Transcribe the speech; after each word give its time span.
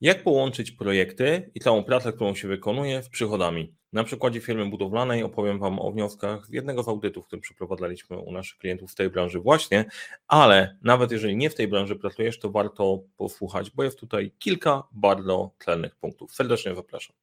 Jak 0.00 0.22
połączyć 0.22 0.72
projekty 0.72 1.50
i 1.54 1.60
całą 1.60 1.84
pracę, 1.84 2.12
którą 2.12 2.34
się 2.34 2.48
wykonuje, 2.48 3.02
z 3.02 3.08
przychodami? 3.08 3.74
Na 3.92 4.04
przykładzie 4.04 4.40
firmy 4.40 4.70
budowlanej 4.70 5.22
opowiem 5.22 5.58
Wam 5.58 5.80
o 5.80 5.92
wnioskach 5.92 6.46
jednego 6.50 6.82
z 6.82 6.88
audytów, 6.88 7.26
który 7.26 7.42
przeprowadzaliśmy 7.42 8.18
u 8.18 8.32
naszych 8.32 8.58
klientów 8.58 8.92
w 8.92 8.94
tej 8.94 9.10
branży 9.10 9.40
właśnie, 9.40 9.84
ale 10.28 10.76
nawet 10.82 11.12
jeżeli 11.12 11.36
nie 11.36 11.50
w 11.50 11.54
tej 11.54 11.68
branży 11.68 11.96
pracujesz, 11.96 12.38
to 12.38 12.50
warto 12.50 13.02
posłuchać, 13.16 13.70
bo 13.70 13.84
jest 13.84 14.00
tutaj 14.00 14.32
kilka 14.38 14.82
bardzo 14.92 15.50
celnych 15.64 15.96
punktów. 15.96 16.34
Serdecznie 16.34 16.74
zapraszam. 16.74 17.16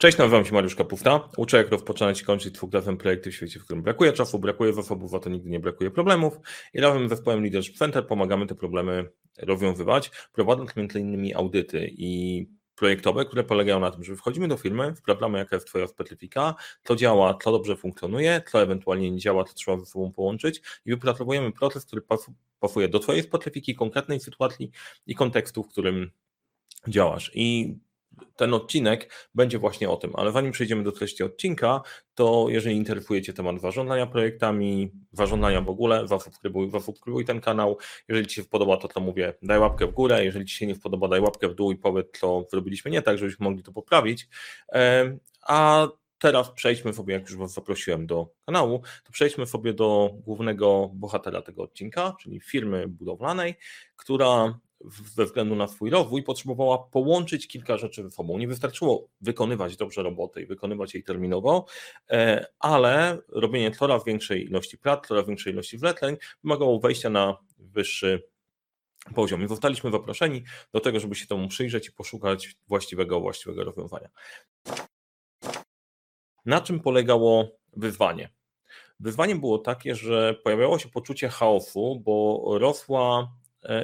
Cześć, 0.00 0.18
nazywam 0.18 0.44
się 0.44 0.54
Mariusz 0.54 0.74
Kapufta. 0.74 1.28
Uczę, 1.36 1.56
jak 1.56 1.70
rozpoczynać 1.70 2.20
i 2.20 2.24
kończyć 2.24 2.52
dwukrotne 2.52 2.96
projekty 2.96 3.30
w 3.30 3.34
świecie, 3.34 3.60
w 3.60 3.64
którym 3.64 3.82
brakuje 3.82 4.12
czasu, 4.12 4.38
brakuje 4.38 4.72
zasobów, 4.72 5.14
a 5.14 5.18
to 5.18 5.30
nigdy 5.30 5.50
nie 5.50 5.60
brakuje 5.60 5.90
problemów. 5.90 6.38
I 6.74 6.80
razem 6.80 7.06
z 7.06 7.10
zespołem 7.10 7.42
Leadership 7.42 7.76
Center 7.76 8.06
pomagamy 8.06 8.46
te 8.46 8.54
problemy 8.54 9.10
rozwiązywać, 9.38 10.10
prowadząc 10.32 10.70
m.in. 10.76 11.36
audyty 11.36 11.90
i 11.92 12.46
projektowe, 12.74 13.24
które 13.24 13.44
polegają 13.44 13.80
na 13.80 13.90
tym, 13.90 14.04
że 14.04 14.16
wchodzimy 14.16 14.48
do 14.48 14.56
firmy, 14.56 14.94
sprawdzamy 14.96 15.38
jaka 15.38 15.56
jest 15.56 15.66
Twoja 15.66 15.86
specyfika, 15.86 16.54
co 16.84 16.96
działa, 16.96 17.38
co 17.42 17.52
dobrze 17.52 17.76
funkcjonuje, 17.76 18.42
co 18.50 18.62
ewentualnie 18.62 19.10
nie 19.10 19.18
działa, 19.18 19.44
co 19.44 19.54
trzeba 19.54 19.78
ze 19.78 19.86
sobą 19.86 20.12
połączyć 20.12 20.62
i 20.84 20.90
wypracowujemy 20.90 21.52
proces, 21.52 21.86
który 21.86 22.02
pasuje 22.60 22.88
do 22.88 22.98
Twojej 22.98 23.22
specyfiki, 23.22 23.74
konkretnej 23.74 24.20
sytuacji 24.20 24.70
i 25.06 25.14
kontekstu, 25.14 25.62
w 25.62 25.68
którym 25.68 26.10
działasz. 26.88 27.30
I 27.34 27.76
ten 28.36 28.54
odcinek 28.54 29.28
będzie 29.34 29.58
właśnie 29.58 29.90
o 29.90 29.96
tym, 29.96 30.12
ale 30.14 30.32
zanim 30.32 30.52
przejdziemy 30.52 30.82
do 30.82 30.92
treści 30.92 31.22
odcinka, 31.22 31.80
to 32.14 32.46
jeżeli 32.48 32.76
interesujecie 32.76 33.32
temat 33.32 33.60
zarządzania 33.60 34.06
projektami, 34.06 34.92
zarządzania 35.12 35.60
w 35.60 35.68
ogóle, 35.68 36.08
zasubskrybuj, 36.08 36.70
zasubskrybuj 36.70 37.24
ten 37.24 37.40
kanał. 37.40 37.78
Jeżeli 38.08 38.26
Ci 38.26 38.34
się 38.34 38.44
podoba 38.44 38.76
to, 38.76 38.88
co 38.88 39.00
mówię, 39.00 39.34
daj 39.42 39.58
łapkę 39.58 39.86
w 39.86 39.92
górę. 39.92 40.24
Jeżeli 40.24 40.46
Ci 40.46 40.56
się 40.56 40.66
nie 40.66 40.74
podoba, 40.74 41.08
daj 41.08 41.20
łapkę 41.20 41.48
w 41.48 41.54
dół 41.54 41.72
i 41.72 41.76
powiedz, 41.76 42.06
co 42.20 42.44
zrobiliśmy 42.50 42.90
nie 42.90 43.02
tak, 43.02 43.18
żebyśmy 43.18 43.44
mogli 43.44 43.62
to 43.62 43.72
poprawić. 43.72 44.28
A 45.42 45.88
teraz 46.18 46.50
przejdźmy 46.50 46.92
sobie, 46.92 47.14
jak 47.14 47.22
już 47.22 47.36
Was 47.36 47.52
zaprosiłem 47.52 48.06
do 48.06 48.28
kanału, 48.46 48.82
to 49.04 49.12
przejdźmy 49.12 49.46
sobie 49.46 49.72
do 49.74 50.10
głównego 50.14 50.90
bohatera 50.94 51.42
tego 51.42 51.62
odcinka, 51.62 52.16
czyli 52.20 52.40
firmy 52.40 52.88
budowlanej, 52.88 53.54
która 53.96 54.58
ze 55.14 55.24
względu 55.24 55.56
na 55.56 55.68
swój 55.68 55.90
rozwój 55.90 56.22
potrzebowała 56.22 56.78
połączyć 56.78 57.48
kilka 57.48 57.76
rzeczy 57.76 58.02
ze 58.02 58.10
sobą. 58.10 58.38
Nie 58.38 58.48
wystarczyło 58.48 59.08
wykonywać 59.20 59.76
dobrze 59.76 60.02
roboty 60.02 60.42
i 60.42 60.46
wykonywać 60.46 60.94
jej 60.94 61.04
terminowo, 61.04 61.66
e, 62.10 62.46
ale 62.58 63.18
robienie 63.28 63.70
coraz 63.70 64.04
większej 64.04 64.44
ilości 64.44 64.78
prac, 64.78 65.06
coraz 65.06 65.26
większej 65.26 65.52
ilości 65.52 65.78
zleceń 65.78 66.16
wymagało 66.44 66.80
wejścia 66.80 67.10
na 67.10 67.36
wyższy 67.58 68.22
poziom. 69.14 69.44
I 69.44 69.48
zostaliśmy 69.48 69.90
zaproszeni 69.90 70.44
do 70.72 70.80
tego, 70.80 71.00
żeby 71.00 71.14
się 71.14 71.26
temu 71.26 71.48
przyjrzeć 71.48 71.88
i 71.88 71.92
poszukać 71.92 72.56
właściwego, 72.68 73.20
właściwego 73.20 73.64
rozwiązania. 73.64 74.08
Na 76.46 76.60
czym 76.60 76.80
polegało 76.80 77.48
wyzwanie? 77.76 78.30
Wyzwaniem 79.00 79.40
było 79.40 79.58
takie, 79.58 79.94
że 79.94 80.34
pojawiało 80.34 80.78
się 80.78 80.88
poczucie 80.88 81.28
chaosu, 81.28 82.02
bo 82.04 82.44
rosła 82.58 83.32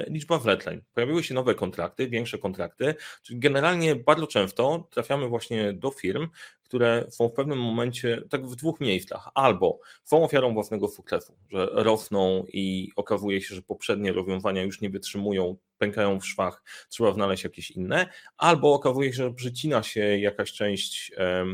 liczba 0.07 0.39
wletleń. 0.39 0.81
Pojawiły 0.93 1.23
się 1.23 1.33
nowe 1.33 1.55
kontrakty, 1.55 2.07
większe 2.07 2.37
kontrakty, 2.37 2.95
czyli 3.23 3.39
generalnie 3.39 3.95
bardzo 3.95 4.27
często 4.27 4.87
trafiamy 4.91 5.27
właśnie 5.27 5.73
do 5.73 5.91
firm, 5.91 6.27
które 6.63 7.05
są 7.09 7.29
w 7.29 7.33
pewnym 7.33 7.59
momencie 7.59 8.21
tak 8.29 8.47
w 8.47 8.55
dwóch 8.55 8.79
miejscach. 8.79 9.29
Albo 9.33 9.79
są 10.03 10.23
ofiarą 10.23 10.53
własnego 10.53 10.87
sukcesu, 10.87 11.37
że 11.51 11.69
rosną 11.71 12.45
i 12.53 12.91
okazuje 12.95 13.41
się, 13.41 13.55
że 13.55 13.61
poprzednie 13.61 14.13
rozwiązania 14.13 14.63
już 14.63 14.81
nie 14.81 14.89
wytrzymują, 14.89 15.57
pękają 15.77 16.19
w 16.19 16.25
szwach, 16.25 16.63
trzeba 16.89 17.13
znaleźć 17.13 17.43
jakieś 17.43 17.71
inne, 17.71 18.07
albo 18.37 18.73
okazuje 18.73 19.13
się, 19.13 19.23
że 19.23 19.33
przycina 19.33 19.83
się 19.83 20.17
jakaś 20.17 20.53
część 20.53 21.11
E, 21.17 21.45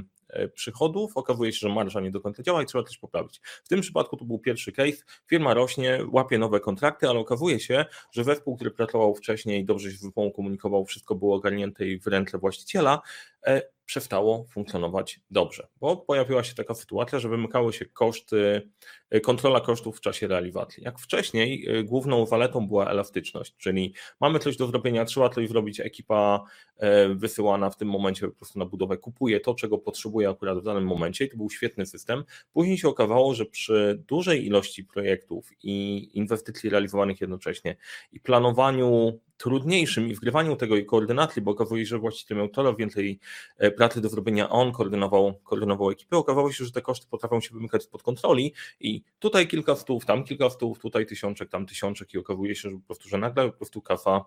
przychodów, 0.53 1.17
okazuje 1.17 1.53
się, 1.53 1.59
że 1.59 1.69
marża 1.69 1.99
nie 1.99 2.11
do 2.11 2.21
końca 2.21 2.43
działa 2.43 2.63
i 2.63 2.65
trzeba 2.65 2.83
coś 2.83 2.97
poprawić. 2.97 3.41
W 3.63 3.67
tym 3.67 3.81
przypadku 3.81 4.17
to 4.17 4.25
był 4.25 4.39
pierwszy 4.39 4.71
case, 4.71 4.97
firma 5.29 5.53
rośnie, 5.53 5.99
łapie 6.11 6.37
nowe 6.37 6.59
kontrakty, 6.59 7.09
ale 7.09 7.19
okazuje 7.19 7.59
się, 7.59 7.85
że 8.11 8.23
zespół, 8.23 8.55
który 8.55 8.71
pracował 8.71 9.15
wcześniej, 9.15 9.65
dobrze 9.65 9.91
się 9.91 9.97
z 9.97 10.11
komunikował, 10.35 10.85
wszystko 10.85 11.15
było 11.15 11.35
ogarnięte 11.35 11.85
i 11.85 11.99
w 11.99 12.07
ręce 12.07 12.37
właściciela, 12.37 13.01
e, 13.45 13.61
przestało 13.91 14.45
funkcjonować 14.49 15.19
dobrze, 15.31 15.67
bo 15.79 15.97
pojawiła 15.97 16.43
się 16.43 16.55
taka 16.55 16.73
sytuacja, 16.73 17.19
że 17.19 17.29
wymykały 17.29 17.73
się 17.73 17.85
koszty, 17.85 18.69
e, 19.09 19.19
kontrola 19.19 19.61
kosztów 19.61 19.97
w 19.97 20.01
czasie 20.01 20.27
realizacji. 20.27 20.83
Jak 20.83 20.99
wcześniej 20.99 21.67
e, 21.67 21.83
główną 21.83 22.25
zaletą 22.25 22.67
była 22.67 22.89
elastyczność, 22.89 23.55
czyli 23.57 23.93
mamy 24.19 24.39
coś 24.39 24.57
do 24.57 24.67
zrobienia, 24.67 25.05
trzeba 25.05 25.29
coś 25.29 25.49
zrobić, 25.49 25.79
ekipa 25.79 26.43
e, 26.77 27.09
wysyłana 27.15 27.69
w 27.69 27.77
tym 27.77 27.87
momencie 27.87 28.27
po 28.27 28.35
prostu 28.35 28.59
na 28.59 28.65
budowę 28.65 28.97
kupuje 28.97 29.39
to, 29.39 29.55
czego 29.55 29.77
potrzebuje 29.77 30.29
akurat 30.29 30.59
w 30.59 30.63
danym 30.63 30.85
momencie 30.85 31.25
i 31.25 31.29
to 31.29 31.37
był 31.37 31.49
świetny 31.49 31.85
system. 31.85 32.23
Później 32.53 32.77
się 32.77 32.89
okazało, 32.89 33.33
że 33.33 33.45
przy 33.45 34.03
dużej 34.07 34.45
ilości 34.45 34.83
projektów 34.83 35.49
i 35.63 36.09
inwestycji 36.13 36.69
realizowanych 36.69 37.21
jednocześnie 37.21 37.75
i 38.11 38.19
planowaniu 38.19 39.19
trudniejszym 39.41 40.07
i 40.07 40.15
wgrywaniu 40.15 40.55
tego 40.55 40.75
i 40.75 40.85
koordynacji, 40.85 41.41
bo 41.41 41.51
okazuje 41.51 41.85
się, 41.85 41.89
że 41.89 41.99
właściciel 41.99 42.37
miał 42.37 42.49
coraz 42.49 42.77
więcej 42.77 43.19
e, 43.57 43.71
pracy 43.71 44.01
do 44.01 44.09
zrobienia, 44.09 44.49
on 44.49 44.71
koordynował, 44.71 45.33
koordynował 45.43 45.89
ekipę, 45.89 46.17
okazało 46.17 46.51
się, 46.51 46.65
że 46.65 46.71
te 46.71 46.81
koszty 46.81 47.07
potrafią 47.09 47.41
się 47.41 47.53
wymykać 47.53 47.83
spod 47.83 48.03
kontroli 48.03 48.53
i 48.79 49.03
tutaj 49.19 49.47
kilka 49.47 49.75
stów, 49.75 50.05
tam 50.05 50.23
kilka 50.23 50.49
stów, 50.49 50.79
tutaj 50.79 51.05
tysiączek, 51.05 51.49
tam 51.49 51.65
tysiączek 51.65 52.13
i 52.13 52.17
okazuje 52.17 52.55
się, 52.55 52.69
że 52.69 52.75
po 52.75 52.85
prostu, 52.85 53.09
że 53.09 53.17
nagle 53.17 53.45
po 53.51 53.57
prostu 53.57 53.81
kasa 53.81 54.25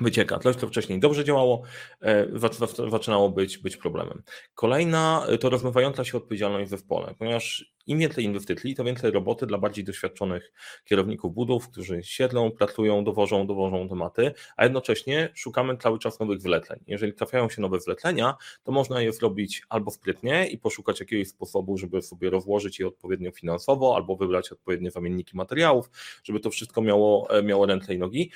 wycieka. 0.00 0.38
Coś, 0.38 0.56
co 0.56 0.66
wcześniej 0.66 1.00
dobrze 1.00 1.24
działało, 1.24 1.62
e, 2.02 2.26
zaczynało 2.90 3.30
być, 3.30 3.58
być 3.58 3.76
problemem. 3.76 4.22
Kolejna 4.54 5.26
to 5.40 5.50
rozmywająca 5.50 6.04
się 6.04 6.18
odpowiedzialność 6.18 6.70
zespole, 6.70 7.14
ponieważ 7.18 7.74
im 7.86 7.98
więcej 7.98 8.24
inwestycji, 8.24 8.74
to 8.74 8.84
więcej 8.84 9.10
roboty 9.10 9.46
dla 9.46 9.58
bardziej 9.58 9.84
doświadczonych 9.84 10.52
kierowników 10.84 11.34
budów, 11.34 11.68
którzy 11.68 12.02
siedlą, 12.02 12.50
pracują, 12.50 13.04
dowożą, 13.04 13.46
dowożą 13.46 13.88
tematy, 13.88 14.32
a 14.56 14.64
jednocześnie 14.64 15.28
szukamy 15.34 15.76
cały 15.76 15.98
czas 15.98 16.20
nowych 16.20 16.40
wleceń. 16.40 16.80
Jeżeli 16.86 17.12
trafiają 17.12 17.48
się 17.48 17.62
nowe 17.62 17.78
wlecenia, 17.78 18.34
to 18.62 18.72
można 18.72 19.02
je 19.02 19.12
zrobić 19.12 19.62
albo 19.68 19.90
sprytnie 19.90 20.46
i 20.46 20.58
poszukać 20.58 21.00
jakiegoś 21.00 21.28
sposobu, 21.28 21.78
żeby 21.78 22.02
sobie 22.02 22.30
rozłożyć 22.30 22.80
je 22.80 22.88
odpowiednio 22.88 23.30
finansowo, 23.30 23.96
albo 23.96 24.16
wybrać 24.16 24.52
odpowiednie 24.52 24.90
zamienniki 24.90 25.36
materiałów, 25.36 25.90
żeby 26.24 26.40
to 26.40 26.50
wszystko 26.50 26.82
miało, 26.82 27.38
e, 27.38 27.42
miało 27.42 27.66
ręce 27.66 27.94
i 27.94 27.98
nogi, 27.98 28.30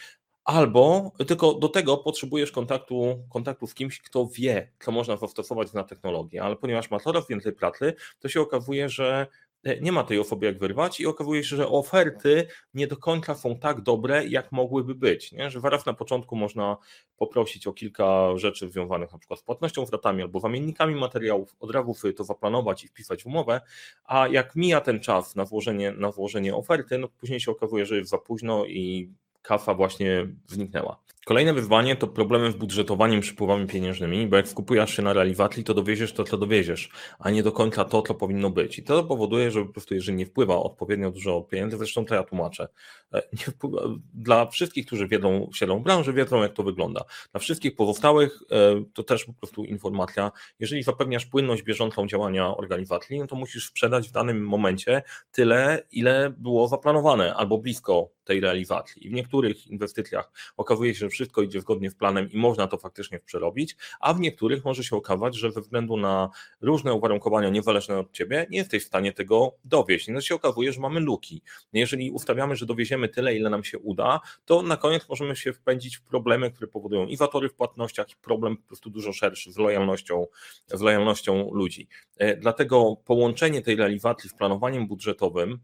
Albo 0.49 1.13
tylko 1.27 1.55
do 1.55 1.69
tego 1.69 1.97
potrzebujesz 1.97 2.53
kontaktu, 2.53 3.19
kontaktu 3.31 3.67
z 3.67 3.75
kimś, 3.75 4.01
kto 4.01 4.27
wie, 4.27 4.73
co 4.81 4.93
można 4.93 5.17
zastosować 5.17 5.73
na 5.73 5.85
technologię, 5.85 6.43
ale 6.43 6.57
ponieważ 6.57 6.91
ma 6.91 7.01
coraz 7.01 7.29
więcej 7.29 7.53
pracy, 7.53 7.95
to 8.19 8.29
się 8.29 8.41
okazuje, 8.41 8.89
że 8.89 9.27
e, 9.65 9.81
nie 9.81 9.93
ma 9.93 10.05
tej 10.05 10.19
osoby 10.19 10.47
jak 10.47 10.59
wyrwać 10.59 11.01
i 11.01 11.07
okazuje 11.07 11.45
się, 11.45 11.57
że 11.57 11.69
oferty 11.69 12.47
nie 12.75 12.87
do 12.87 12.97
końca 12.97 13.35
są 13.35 13.59
tak 13.59 13.81
dobre, 13.81 14.27
jak 14.27 14.53
mogłyby 14.53 14.95
być. 14.95 15.33
Nie? 15.33 15.51
Że 15.51 15.61
zaraz 15.61 15.87
na 15.87 15.95
początku 15.95 16.37
można 16.37 16.77
poprosić 17.17 17.67
o 17.67 17.73
kilka 17.73 18.37
rzeczy 18.37 18.71
związanych 18.71 19.13
na 19.13 19.19
przykład 19.19 19.41
z 19.41 19.43
płatnością 19.43 19.87
zwrotami 19.87 20.23
albo 20.23 20.41
zamiennikami 20.41 20.95
materiałów, 20.95 21.57
od 21.61 21.71
razu 21.71 22.13
to 22.17 22.25
zaplanować 22.25 22.85
i 22.85 22.89
wpisać 22.89 23.23
w 23.23 23.27
umowę, 23.27 23.61
a 24.05 24.29
jak 24.29 24.57
mija 24.57 24.81
ten 24.81 25.01
czas 25.01 25.37
na 25.37 25.45
włożenie, 25.45 25.93
na 25.93 26.11
włożenie 26.11 26.55
oferty, 26.57 26.99
no 26.99 27.09
później 27.09 27.41
się 27.41 27.51
okazuje, 27.51 27.87
że 27.87 27.97
jest 27.97 28.11
za 28.11 28.19
późno 28.19 28.67
i 28.67 29.11
kafa 29.43 29.75
właśnie 29.75 30.29
zniknęła. 30.47 31.03
Kolejne 31.29 31.55
wyzwanie 31.55 31.97
to 31.97 32.07
problemy 32.07 32.53
z 32.53 32.57
budżetowaniem 32.57 33.21
przypływami 33.21 33.67
pieniężnymi, 33.67 34.27
bo 34.27 34.37
jak 34.37 34.49
skupujesz 34.49 34.97
się 34.97 35.03
na 35.03 35.13
realizacji, 35.13 35.65
to 35.65 35.75
dowieziesz 35.75 36.13
to, 36.13 36.25
co 36.25 36.39
dowieziesz, 36.39 36.91
a 37.19 37.31
nie 37.31 37.43
do 37.43 37.53
końca 37.53 37.85
to, 37.85 38.03
co 38.03 38.15
powinno 38.15 38.51
być. 38.51 38.79
I 38.79 38.83
to 38.83 39.05
powoduje, 39.05 39.51
że 39.51 39.65
po 39.65 39.73
prostu 39.73 39.95
jeżeli 39.95 40.17
nie 40.17 40.27
wpływa 40.27 40.57
odpowiednio 40.57 41.11
dużo 41.11 41.41
pieniędzy, 41.41 41.77
zresztą 41.77 42.05
to 42.05 42.15
ja 42.15 42.23
tłumaczę, 42.23 42.69
e, 43.15 43.23
wpływa, 43.53 43.83
dla 44.15 44.47
wszystkich, 44.47 44.87
którzy 44.87 45.09
wiedzą, 45.09 45.51
siedzą 45.55 45.81
w 45.81 45.83
branży, 45.83 46.13
wiedzą 46.13 46.43
jak 46.43 46.53
to 46.53 46.63
wygląda. 46.63 47.05
Dla 47.33 47.41
wszystkich 47.41 47.77
pozostałych 47.77 48.39
e, 48.51 48.85
to 48.95 49.03
też 49.03 49.25
po 49.25 49.33
prostu 49.33 49.65
informacja, 49.65 50.33
jeżeli 50.59 50.83
zapewniasz 50.83 51.27
płynność 51.27 51.63
bieżącą 51.63 52.07
działania 52.07 52.57
organizacji, 52.57 53.19
no 53.19 53.27
to 53.27 53.37
musisz 53.37 53.69
sprzedać 53.69 54.09
w 54.09 54.13
danym 54.13 54.47
momencie 54.47 55.03
tyle, 55.33 55.83
ile 55.93 56.35
było 56.39 56.69
zaplanowane, 56.69 57.35
albo 57.35 57.59
blisko 57.59 58.11
tej 58.29 58.41
realizacji. 58.41 59.07
I 59.07 59.11
w 59.11 59.13
niektórych 59.13 59.67
inwestycjach 59.67 60.33
okazuje 60.57 60.95
się, 60.95 60.99
że 60.99 61.11
wszystko 61.19 61.43
idzie 61.43 61.61
zgodnie 61.61 61.91
z 61.91 61.95
planem 61.95 62.31
i 62.31 62.39
można 62.39 62.67
to 62.67 62.79
faktycznie 62.79 63.19
przerobić, 63.19 63.77
a 64.01 64.15
w 64.15 64.21
niektórych 64.21 64.65
może 64.65 64.85
się 64.85 64.97
okazać, 64.97 65.37
że 65.37 65.53
ze 65.53 65.61
względu 65.61 65.97
na 65.97 66.31
różne 66.61 66.95
uwarunkowania 66.95 67.49
niezależne 67.49 67.99
od 67.99 68.13
ciebie 68.13 68.47
nie 68.51 68.59
jesteś 68.59 68.83
w 68.83 68.87
stanie 68.87 69.13
tego 69.13 69.55
dowieść. 69.65 70.09
No 70.09 70.21
się 70.21 70.35
okazuje, 70.35 70.73
że 70.73 70.81
mamy 70.81 71.01
luki. 71.01 71.43
Jeżeli 71.73 72.11
ustawiamy, 72.11 72.57
że 72.57 72.67
dowieziemy 72.67 73.09
tyle, 73.09 73.37
ile 73.37 73.51
nam 73.51 73.65
się 73.65 73.79
uda, 73.79 74.21
to 74.45 74.63
na 74.63 74.77
koniec 74.77 75.09
możemy 75.09 75.37
się 75.37 75.53
wpędzić 75.53 75.97
w 75.97 76.03
problemy, 76.03 76.51
które 76.51 76.67
powodują 76.67 77.07
i 77.07 77.17
watory 77.17 77.49
w 77.49 77.55
płatnościach, 77.55 78.11
i 78.11 78.17
problem 78.17 78.57
po 78.57 78.67
prostu 78.67 78.91
dużo 78.91 79.13
szerszy 79.13 79.53
z 79.53 79.57
lojalnością, 79.57 80.27
z 80.67 80.81
lojalnością 80.81 81.51
ludzi. 81.53 81.89
E, 82.17 82.37
dlatego 82.37 82.97
połączenie 83.05 83.63
tej 83.63 83.77
realizacji 83.77 84.31
z 84.31 84.35
planowaniem 84.35 84.87
budżetowym 84.87 85.59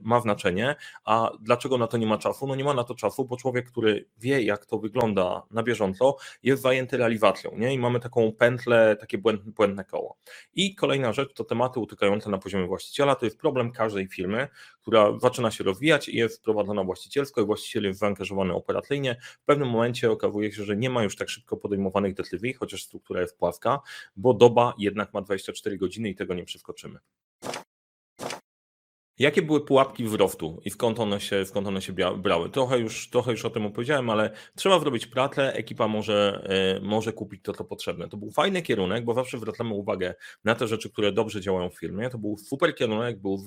ma 0.00 0.20
znaczenie. 0.20 0.76
A 1.04 1.30
dlaczego 1.40 1.78
na 1.78 1.86
to 1.86 1.96
nie 1.96 2.06
ma 2.06 2.18
czasu? 2.18 2.46
No 2.46 2.54
nie 2.54 2.64
ma 2.64 2.74
na 2.74 2.84
to 2.84 2.94
czasu, 2.94 3.24
bo 3.24 3.36
człowiek, 3.36 3.70
który 3.70 4.08
wie, 4.18 4.42
jak 4.42 4.66
to 4.66 4.78
wygląda 4.78 5.42
na 5.50 5.62
bieżąco, 5.62 6.16
jest 6.42 6.62
zajęty 6.62 6.96
realizacją, 6.96 7.58
nie? 7.58 7.74
I 7.74 7.78
mamy 7.78 8.00
taką 8.00 8.32
pętlę, 8.32 8.96
takie 9.00 9.18
błędne, 9.18 9.52
błędne 9.52 9.84
koło. 9.84 10.18
I 10.54 10.74
kolejna 10.74 11.12
rzecz 11.12 11.34
to 11.34 11.44
tematy 11.44 11.80
utykające 11.80 12.30
na 12.30 12.38
poziomie 12.38 12.66
właściciela. 12.66 13.14
To 13.14 13.24
jest 13.24 13.38
problem 13.38 13.72
każdej 13.72 14.08
firmy, 14.08 14.48
która 14.82 15.18
zaczyna 15.18 15.50
się 15.50 15.64
rozwijać 15.64 16.08
i 16.08 16.16
jest 16.16 16.42
prowadzona 16.42 16.84
właścicielsko 16.84 17.40
i 17.40 17.44
właściciel 17.44 17.84
jest 17.84 18.00
zaangażowany 18.00 18.54
operacyjnie. 18.54 19.16
W 19.42 19.44
pewnym 19.44 19.68
momencie 19.68 20.10
okazuje 20.10 20.52
się, 20.52 20.64
że 20.64 20.76
nie 20.76 20.90
ma 20.90 21.02
już 21.02 21.16
tak 21.16 21.28
szybko 21.28 21.56
podejmowanych 21.56 22.14
decyzji, 22.14 22.52
chociaż 22.52 22.82
struktura 22.82 23.20
jest 23.20 23.38
płaska, 23.38 23.80
bo 24.16 24.34
doba 24.34 24.74
jednak 24.78 25.14
ma 25.14 25.22
24 25.22 25.78
godziny 25.78 26.08
i 26.08 26.14
tego 26.14 26.34
nie 26.34 26.44
przeskoczymy. 26.44 26.98
Jakie 29.18 29.42
były 29.42 29.64
pułapki 29.64 30.04
wzrostu 30.04 30.60
i 30.64 30.70
skąd 30.70 31.00
one 31.00 31.20
się, 31.20 31.44
skąd 31.44 31.66
one 31.66 31.82
się 31.82 31.92
brały? 32.16 32.50
Trochę 32.50 32.78
już, 32.78 33.10
trochę 33.10 33.30
już 33.30 33.44
o 33.44 33.50
tym 33.50 33.66
opowiedziałem, 33.66 34.10
ale 34.10 34.30
trzeba 34.56 34.80
zrobić 34.80 35.06
pracę, 35.06 35.54
ekipa 35.54 35.88
może, 35.88 36.42
e, 36.48 36.80
może 36.80 37.12
kupić 37.12 37.42
to, 37.42 37.52
co 37.52 37.64
potrzebne. 37.64 38.08
To 38.08 38.16
był 38.16 38.30
fajny 38.30 38.62
kierunek, 38.62 39.04
bo 39.04 39.14
zawsze 39.14 39.38
zwracamy 39.38 39.74
uwagę 39.74 40.14
na 40.44 40.54
te 40.54 40.66
rzeczy, 40.66 40.90
które 40.90 41.12
dobrze 41.12 41.40
działają 41.40 41.70
w 41.70 41.78
firmie. 41.78 42.10
To 42.10 42.18
był 42.18 42.38
super 42.38 42.74
kierunek, 42.74 43.18
był 43.20 43.38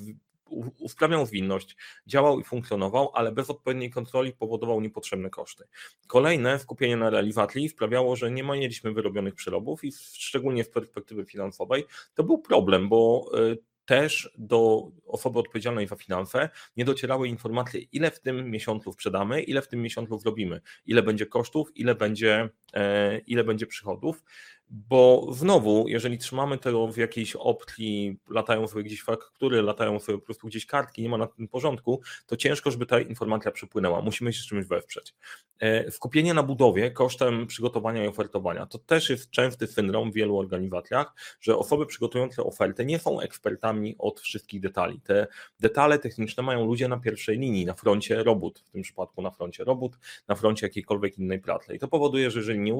usprawniał 0.80 1.26
zwinność, 1.26 1.78
działał 2.08 2.40
i 2.40 2.44
funkcjonował, 2.44 3.12
ale 3.14 3.32
bez 3.32 3.50
odpowiedniej 3.50 3.90
kontroli 3.90 4.32
powodował 4.32 4.82
niepotrzebne 4.82 5.30
koszty. 5.30 5.64
Kolejne 6.08 6.60
skupienie 6.60 6.98
na 6.98 7.10
realizacji 7.10 7.70
sprawiało, 7.70 8.16
że 8.16 8.32
nie 8.32 8.44
mieliśmy 8.44 8.94
wyrobionych 8.94 9.36
przerobów 9.36 9.84
i 9.84 9.92
szczególnie 10.14 10.64
z 10.64 10.70
perspektywy 10.70 11.26
finansowej 11.26 11.86
to 12.16 12.24
był 12.24 12.38
problem, 12.38 12.90
bo 12.90 13.32
e, 13.34 13.71
też 13.92 14.30
do 14.38 14.92
osoby 15.06 15.40
odpowiedzialnej 15.40 15.88
za 15.88 15.96
finanse 15.96 16.50
nie 16.78 16.86
docierały 16.86 17.28
informacje, 17.28 17.82
ile 17.82 18.12
w 18.12 18.20
tym 18.20 18.52
miesiącu 18.52 18.94
sprzedamy, 18.94 19.42
ile 19.42 19.62
w 19.62 19.68
tym 19.68 19.82
miesiącu 19.82 20.20
zrobimy, 20.20 20.62
ile 20.86 21.04
będzie 21.04 21.26
kosztów, 21.26 21.78
ile 21.78 21.96
będzie, 21.96 22.50
e, 22.74 23.18
ile 23.20 23.44
będzie 23.44 23.68
przychodów 23.68 24.24
bo 24.74 25.28
znowu, 25.32 25.88
jeżeli 25.88 26.18
trzymamy 26.18 26.58
to 26.58 26.88
w 26.88 26.98
jakiejś 26.98 27.36
opcji, 27.36 28.18
latają 28.30 28.68
sobie 28.68 28.84
gdzieś 28.84 29.04
faktury, 29.04 29.62
latają 29.62 30.00
sobie 30.00 30.18
po 30.18 30.26
prostu 30.26 30.48
gdzieś 30.48 30.66
kartki, 30.66 31.02
nie 31.02 31.10
ma 31.10 31.18
na 31.18 31.28
tym 31.28 31.48
porządku, 31.48 32.02
to 32.26 32.38
ciężko, 32.38 32.72
żeby 32.72 32.86
ta 32.86 33.00
informacja 33.00 33.52
przepłynęła. 33.52 34.02
Musimy 34.02 34.34
się 34.34 34.42
z 34.42 34.46
czymś 34.46 34.66
wesprzeć. 34.66 35.14
E, 35.60 35.92
skupienie 35.92 36.34
na 36.34 36.44
budowie 36.44 36.92
kosztem 36.92 37.48
przygotowania 37.48 38.06
i 38.06 38.08
ofertowania. 38.08 38.66
To 38.66 38.78
też 38.78 39.10
jest 39.10 39.30
częsty 39.30 39.68
syndrom 39.68 40.12
w 40.12 40.16
wielu 40.16 40.38
organizacjach, 40.38 41.14
że 41.42 41.58
osoby 41.58 41.86
przygotujące 41.86 42.44
ofertę 42.44 42.86
nie 42.86 43.00
są 43.00 43.20
ekspertami 43.20 43.96
od 44.00 44.20
wszystkich 44.20 44.62
detali. 44.62 45.02
Te 45.02 45.28
detale 45.60 46.00
techniczne 46.00 46.44
mają 46.44 46.66
ludzie 46.66 46.88
na 46.88 46.98
pierwszej 46.98 47.38
linii, 47.38 47.66
na 47.66 47.74
froncie 47.74 48.24
robót, 48.24 48.64
w 48.70 48.72
tym 48.72 48.82
przypadku 48.82 49.22
na 49.22 49.32
froncie 49.32 49.64
robót, 49.64 49.98
na 50.28 50.36
froncie 50.36 50.66
jakiejkolwiek 50.66 51.18
innej 51.18 51.40
pracy. 51.40 51.76
I 51.76 51.80
to 51.80 51.88
powoduje, 51.88 52.32
że 52.32 52.40
jeżeli 52.40 52.60
nie, 52.60 52.74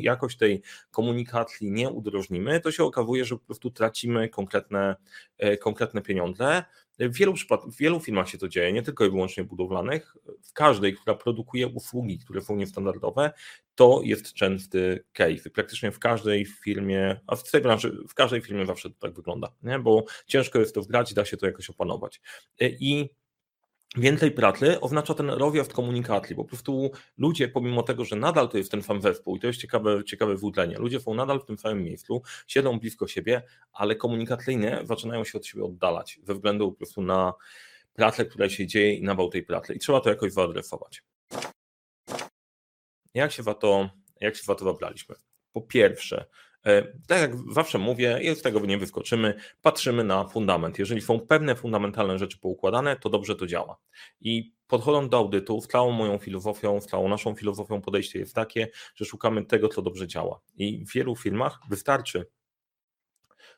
jakość 0.00 0.36
tej 0.36 0.62
komunikacji 0.90 1.29
komunikacji 1.30 1.70
nie 1.70 1.90
udrożnimy, 1.90 2.60
to 2.60 2.72
się 2.72 2.84
okazuje, 2.84 3.24
że 3.24 3.36
po 3.36 3.44
prostu 3.44 3.70
tracimy 3.70 4.28
konkretne, 4.28 4.96
e, 5.38 5.56
konkretne 5.56 6.02
pieniądze. 6.02 6.64
W 6.98 7.16
wielu, 7.16 7.34
w 7.72 7.76
wielu 7.76 8.00
firmach 8.00 8.28
się 8.28 8.38
to 8.38 8.48
dzieje, 8.48 8.72
nie 8.72 8.82
tylko 8.82 9.04
i 9.04 9.10
wyłącznie 9.10 9.44
budowlanych. 9.44 10.16
W 10.42 10.52
każdej, 10.52 10.94
która 10.94 11.14
produkuje 11.14 11.68
usługi, 11.68 12.18
które 12.18 12.40
są 12.40 12.56
niestandardowe, 12.56 13.32
to 13.74 14.00
jest 14.04 14.32
częsty 14.32 15.04
case. 15.12 15.50
Praktycznie 15.50 15.90
w 15.92 15.98
każdej 15.98 16.46
firmie, 16.46 17.20
a 17.26 17.36
w 17.36 17.50
tej 17.50 17.60
branży, 17.60 18.04
w 18.08 18.14
każdej 18.14 18.40
firmie 18.40 18.66
zawsze 18.66 18.90
to 18.90 18.96
tak 18.98 19.14
wygląda, 19.14 19.52
nie? 19.62 19.78
bo 19.78 20.04
ciężko 20.26 20.58
jest 20.58 20.74
to 20.74 20.82
wgrać, 20.82 21.14
da 21.14 21.24
się 21.24 21.36
to 21.36 21.46
jakoś 21.46 21.70
opanować. 21.70 22.20
E, 22.60 22.68
I 22.68 23.10
Więcej 23.96 24.30
pracy 24.30 24.80
oznacza 24.80 25.14
ten 25.14 25.30
rozjazd 25.30 25.72
komunikacji, 25.72 26.36
po 26.36 26.44
prostu 26.44 26.90
ludzie, 27.18 27.48
pomimo 27.48 27.82
tego, 27.82 28.04
że 28.04 28.16
nadal 28.16 28.48
to 28.48 28.58
jest 28.58 28.70
ten 28.70 28.82
sam 28.82 29.02
zespół 29.02 29.36
i 29.36 29.40
to 29.40 29.46
jest 29.46 29.60
ciekawe, 29.60 30.04
ciekawe 30.04 30.36
włóczenie, 30.36 30.78
ludzie 30.78 31.00
są 31.00 31.14
nadal 31.14 31.40
w 31.40 31.44
tym 31.44 31.58
samym 31.58 31.84
miejscu, 31.84 32.22
siedzą 32.46 32.78
blisko 32.78 33.08
siebie, 33.08 33.42
ale 33.72 33.96
komunikacyjnie 33.96 34.80
zaczynają 34.84 35.24
się 35.24 35.38
od 35.38 35.46
siebie 35.46 35.64
oddalać 35.64 36.20
ze 36.22 36.34
względu 36.34 36.72
po 36.72 36.78
prostu 36.78 37.02
na 37.02 37.32
pracę, 37.92 38.24
która 38.24 38.48
się 38.48 38.66
dzieje 38.66 38.94
i 38.94 39.02
nawał 39.02 39.28
tej 39.28 39.42
pracy 39.42 39.74
i 39.74 39.78
trzeba 39.78 40.00
to 40.00 40.10
jakoś 40.10 40.32
zaadresować. 40.32 41.02
Jak 43.14 43.32
się 43.32 43.42
za 43.42 43.54
to, 43.54 43.90
jak 44.20 44.36
się 44.36 44.42
za 44.42 44.54
to 44.54 44.64
zabraliśmy? 44.64 45.14
Po 45.52 45.60
pierwsze, 45.60 46.24
tak 47.06 47.20
jak 47.20 47.32
zawsze 47.52 47.78
mówię, 47.78 48.20
i 48.22 48.34
z 48.34 48.42
tego 48.42 48.60
nie 48.60 48.78
wyskoczymy, 48.78 49.34
patrzymy 49.62 50.04
na 50.04 50.24
fundament. 50.24 50.78
Jeżeli 50.78 51.00
są 51.00 51.20
pewne 51.20 51.54
fundamentalne 51.54 52.18
rzeczy 52.18 52.38
poukładane, 52.38 52.96
to 52.96 53.10
dobrze 53.10 53.36
to 53.36 53.46
działa. 53.46 53.76
I 54.20 54.52
podchodząc 54.66 55.10
do 55.10 55.16
audytu, 55.16 55.60
całą 55.60 55.90
moją 55.90 56.18
filozofią, 56.18 56.80
całą 56.80 57.08
naszą 57.08 57.34
filozofią 57.34 57.80
podejście 57.80 58.18
jest 58.18 58.34
takie, 58.34 58.68
że 58.94 59.04
szukamy 59.04 59.44
tego, 59.44 59.68
co 59.68 59.82
dobrze 59.82 60.06
działa. 60.06 60.40
I 60.56 60.84
w 60.84 60.92
wielu 60.92 61.16
firmach 61.16 61.58
wystarczy 61.70 62.26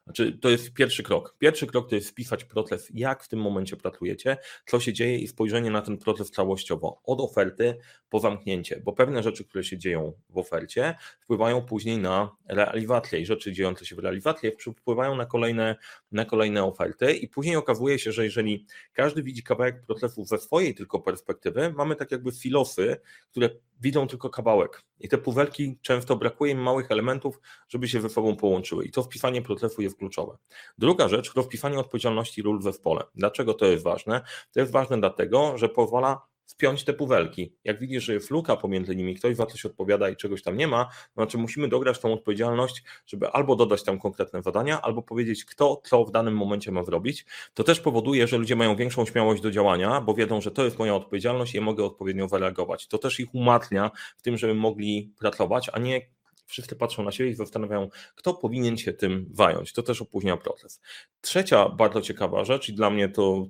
znaczy, 0.05 0.39
to 0.39 0.51
jest 0.51 0.73
pierwszy 0.73 1.03
krok. 1.03 1.37
Pierwszy 1.39 1.67
krok 1.67 1.89
to 1.89 1.95
jest 1.95 2.09
spisać 2.09 2.45
proces, 2.45 2.91
jak 2.95 3.23
w 3.23 3.29
tym 3.29 3.41
momencie 3.41 3.77
pracujecie, 3.77 4.37
co 4.67 4.81
się 4.81 4.93
dzieje 4.93 5.19
i 5.19 5.29
spojrzenie 5.29 5.71
na 5.71 5.83
ten 5.83 5.99
proces 5.99 6.31
całościowo, 6.31 7.01
od 7.05 7.21
oferty 7.21 7.79
po 8.09 8.21
zamknięcie, 8.21 8.81
bo 8.85 8.93
pewne 8.93 9.23
rzeczy, 9.23 9.45
które 9.45 9.65
się 9.65 9.79
dzieją 9.79 10.13
w 10.31 10.39
ofercie, 10.39 10.95
wpływają 11.21 11.63
później 11.63 11.99
na 11.99 12.37
realizację 12.49 13.21
i 13.21 13.27
rzeczy 13.27 13.53
dziejące 13.53 13.87
się 13.87 13.97
w 13.97 13.99
realizacji 13.99 14.51
wpływają 14.77 15.17
na 15.17 15.27
kolejne, 15.27 15.77
na 16.13 16.25
kolejne 16.25 16.65
oferty 16.65 17.13
i 17.13 17.29
później 17.29 17.57
okazuje 17.57 17.99
się, 17.99 18.13
że 18.13 18.25
jeżeli 18.25 18.67
każdy 18.93 19.23
widzi 19.23 19.43
kawałek 19.43 19.87
procesu 19.87 20.25
ze 20.25 20.39
swojej 20.39 20.75
tylko 20.75 21.01
perspektywy, 21.01 21.73
mamy 21.77 21.97
tak 21.97 22.13
jakby 22.13 22.33
filosy, 22.33 22.97
które 23.31 23.51
widzą 23.81 24.07
tylko 24.07 24.31
kawałek 24.31 24.83
i 25.01 25.09
te 25.09 25.19
puzelki 25.19 25.79
często 25.83 26.17
brakuje 26.17 26.53
im 26.53 26.63
małych 26.63 26.91
elementów, 26.91 27.41
żeby 27.69 27.89
się 27.89 28.01
ze 28.01 28.09
sobą 28.09 28.37
połączyły 28.37 28.85
i 28.85 28.91
to 28.91 29.03
wpisanie 29.03 29.43
procesu 29.43 29.83
jest 29.83 29.97
kluczowe. 29.97 30.37
Druga 30.79 31.09
rzecz 31.09 31.33
to 31.33 31.43
wpisanie 31.43 31.79
odpowiedzialności 31.79 32.43
ról 32.43 32.59
w 32.59 32.63
zespole. 32.63 33.05
Dlaczego 33.15 33.55
to 33.55 33.67
jest 33.67 33.85
ważne? 33.85 34.21
To 34.53 34.61
jest 34.61 34.73
ważne 34.73 35.01
dlatego, 35.01 35.59
że 35.59 35.69
pozwala 35.69 36.32
spiąć 36.47 36.85
te 36.85 36.93
puwelki. 36.93 37.55
Jak 37.65 37.81
widzisz, 37.81 38.05
że 38.05 38.15
jest 38.15 38.31
luka 38.31 38.57
pomiędzy 38.57 38.97
nimi, 38.97 39.15
ktoś 39.15 39.37
za 39.37 39.47
coś 39.47 39.67
odpowiada 39.67 40.11
i 40.11 40.17
czegoś 40.17 40.43
tam 40.43 40.57
nie 40.57 40.69
ma, 40.69 40.85
to 40.85 41.15
znaczy 41.15 41.39
musimy 41.39 41.69
dograć 41.69 42.01
tą 42.01 42.13
odpowiedzialność, 42.13 42.83
żeby 43.07 43.29
albo 43.29 43.57
dodać 43.57 43.83
tam 43.83 43.99
konkretne 43.99 44.43
zadania, 44.43 44.83
albo 44.83 45.03
powiedzieć, 45.03 45.45
kto 45.45 45.83
co 45.85 46.05
w 46.05 46.11
danym 46.11 46.37
momencie 46.37 46.73
ma 46.73 46.85
zrobić. 46.85 47.27
To 47.55 47.65
też 47.65 47.81
powoduje, 47.81 48.27
że 48.27 48.39
ludzie 48.39 48.57
mają 48.57 48.77
większą 48.77 49.07
śmiałość 49.07 49.43
do 49.43 49.51
działania, 49.51 50.01
bo 50.01 50.15
wiedzą, 50.15 50.41
że 50.41 50.51
to 50.51 50.65
jest 50.65 50.79
moja 50.79 50.95
odpowiedzialność 50.95 51.55
i 51.55 51.57
ja 51.57 51.63
mogę 51.63 51.85
odpowiednio 51.85 52.29
zareagować. 52.29 52.89
To 52.89 52.99
też 52.99 53.21
ich 53.21 53.35
umatnia 53.35 53.91
w 54.17 54.23
tym, 54.23 54.37
żeby 54.37 54.55
mogli 54.55 55.13
pracować, 55.19 55.71
a 55.73 55.79
nie 55.79 56.01
wszyscy 56.47 56.77
patrzą 56.77 57.03
na 57.03 57.13
siebie 57.13 57.31
i 57.31 57.35
zastanawiają, 57.35 57.89
kto 58.15 58.35
powinien 58.35 58.77
się 58.77 58.93
tym 58.93 59.31
zająć. 59.33 59.73
To 59.73 59.83
też 59.83 60.03
opóźnia 60.03 60.37
proces. 60.37 60.81
Trzecia 61.21 61.69
bardzo 61.69 62.01
ciekawa 62.01 62.45
rzecz, 62.45 62.69
i 62.69 62.73
dla 62.73 62.91
mnie 62.91 63.09
to 63.09 63.47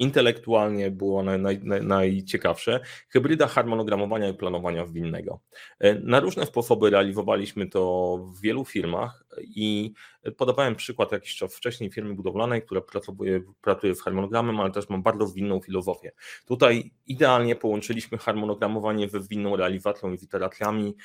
intelektualnie 0.00 0.90
było 0.90 1.22
naj, 1.22 1.38
naj, 1.38 1.82
najciekawsze, 1.82 2.80
hybryda 3.08 3.46
harmonogramowania 3.46 4.28
i 4.28 4.34
planowania 4.34 4.86
winnego. 4.86 5.40
E, 5.78 5.94
na 5.94 6.20
różne 6.20 6.46
sposoby 6.46 6.90
realizowaliśmy 6.90 7.66
to 7.66 8.16
w 8.18 8.40
wielu 8.40 8.64
firmach 8.64 9.24
i 9.42 9.92
podawałem 10.36 10.76
przykład 10.76 11.12
jakiś 11.12 11.36
czas 11.36 11.56
wcześniej 11.56 11.90
firmy 11.90 12.14
budowlanej, 12.14 12.62
która 12.62 12.80
pracuje, 12.80 13.40
pracuje 13.60 13.94
z 13.94 14.02
harmonogramem, 14.02 14.60
ale 14.60 14.70
też 14.70 14.88
ma 14.88 14.98
bardzo 14.98 15.26
zwinną 15.26 15.60
filozofię. 15.60 16.12
Tutaj 16.46 16.90
idealnie 17.06 17.56
połączyliśmy 17.56 18.18
harmonogramowanie 18.18 19.08
ze 19.08 19.22
zwinną 19.22 19.56
realizacją 19.56 20.12
i 20.12 20.18
z 20.18 20.22
iteracjami. 20.22 20.96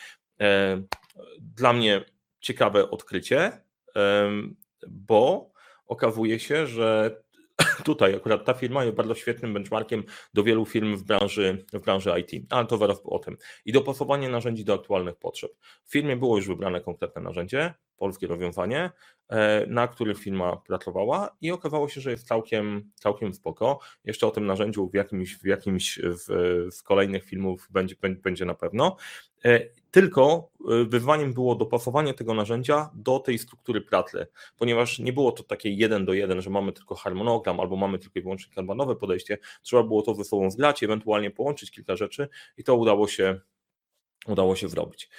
E, 0.41 0.81
dla 1.39 1.73
mnie 1.73 2.05
ciekawe 2.39 2.89
odkrycie, 2.89 3.61
bo 4.87 5.51
okazuje 5.87 6.39
się, 6.39 6.67
że 6.67 7.21
tutaj 7.85 8.15
akurat 8.15 8.45
ta 8.45 8.53
firma 8.53 8.83
jest 8.83 8.95
bardzo 8.95 9.15
świetnym 9.15 9.53
benchmarkiem 9.53 10.03
do 10.33 10.43
wielu 10.43 10.65
firm 10.65 10.95
w 10.97 11.03
branży, 11.03 11.65
w 11.73 11.79
branży 11.79 12.11
IT, 12.19 12.45
ale 12.49 12.65
to 12.65 12.77
zaraz 12.77 13.01
o 13.03 13.19
tym. 13.19 13.37
I 13.65 13.71
dopasowanie 13.71 14.29
narzędzi 14.29 14.65
do 14.65 14.73
aktualnych 14.73 15.15
potrzeb. 15.15 15.51
W 15.83 15.91
firmie 15.91 16.15
było 16.15 16.37
już 16.37 16.47
wybrane 16.47 16.81
konkretne 16.81 17.21
narzędzie, 17.21 17.73
polskie 17.97 18.27
rozwiązanie, 18.27 18.91
e, 19.29 19.65
na 19.67 19.87
którym 19.87 20.15
firma 20.15 20.57
pracowała 20.57 21.35
i 21.41 21.51
okazało 21.51 21.89
się, 21.89 22.01
że 22.01 22.11
jest 22.11 22.27
całkiem, 22.27 22.91
całkiem 22.95 23.33
spoko. 23.33 23.79
Jeszcze 24.03 24.27
o 24.27 24.31
tym 24.31 24.45
narzędziu 24.45 24.89
w 24.89 24.93
jakimś, 24.93 25.35
w 25.37 25.45
jakimś 25.45 25.99
w, 25.99 26.27
z 26.71 26.83
kolejnych 26.83 27.23
filmów 27.23 27.67
będzie, 27.71 27.95
będzie 28.01 28.45
na 28.45 28.55
pewno. 28.55 28.97
E, 29.45 29.59
tylko 29.91 30.49
e, 30.71 30.85
wyzwaniem 30.85 31.33
było 31.33 31.55
dopasowanie 31.55 32.13
tego 32.13 32.33
narzędzia 32.33 32.89
do 32.93 33.19
tej 33.19 33.37
struktury 33.37 33.81
pracy, 33.81 34.27
ponieważ 34.57 34.99
nie 34.99 35.13
było 35.13 35.31
to 35.31 35.43
takie 35.43 35.69
jeden 35.69 36.05
do 36.05 36.13
jeden, 36.13 36.41
że 36.41 36.49
mamy 36.49 36.71
tylko 36.71 36.95
harmonogram 36.95 37.59
albo 37.59 37.75
mamy 37.75 37.99
tylko 37.99 38.19
i 38.19 38.21
wyłącznie 38.21 38.53
kanbanowe 38.53 38.95
podejście, 38.95 39.37
trzeba 39.61 39.83
było 39.83 40.01
to 40.01 40.15
ze 40.15 40.23
sobą 40.23 40.51
zgrać, 40.51 40.83
ewentualnie 40.83 41.31
połączyć 41.31 41.71
kilka 41.71 41.95
rzeczy 41.95 42.29
i 42.57 42.63
to 42.63 42.75
udało 42.75 43.07
się, 43.07 43.39
udało 44.27 44.55
się 44.55 44.69
zrobić. 44.69 45.09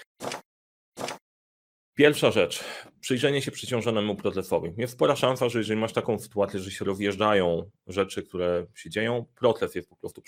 Pierwsza 1.96 2.30
rzecz, 2.30 2.64
przyjrzenie 3.00 3.42
się 3.42 3.50
przeciążonemu 3.50 4.16
procesowi. 4.16 4.72
Jest 4.76 4.92
spora 4.92 5.16
szansa, 5.16 5.48
że 5.48 5.58
jeżeli 5.58 5.80
masz 5.80 5.92
taką 5.92 6.18
sytuację, 6.18 6.60
że 6.60 6.70
się 6.70 6.84
rozjeżdżają 6.84 7.70
rzeczy, 7.86 8.22
które 8.22 8.66
się 8.74 8.90
dzieją, 8.90 9.24
proces 9.34 9.74
jest 9.74 9.88
po 9.88 9.96
prostu 9.96 10.22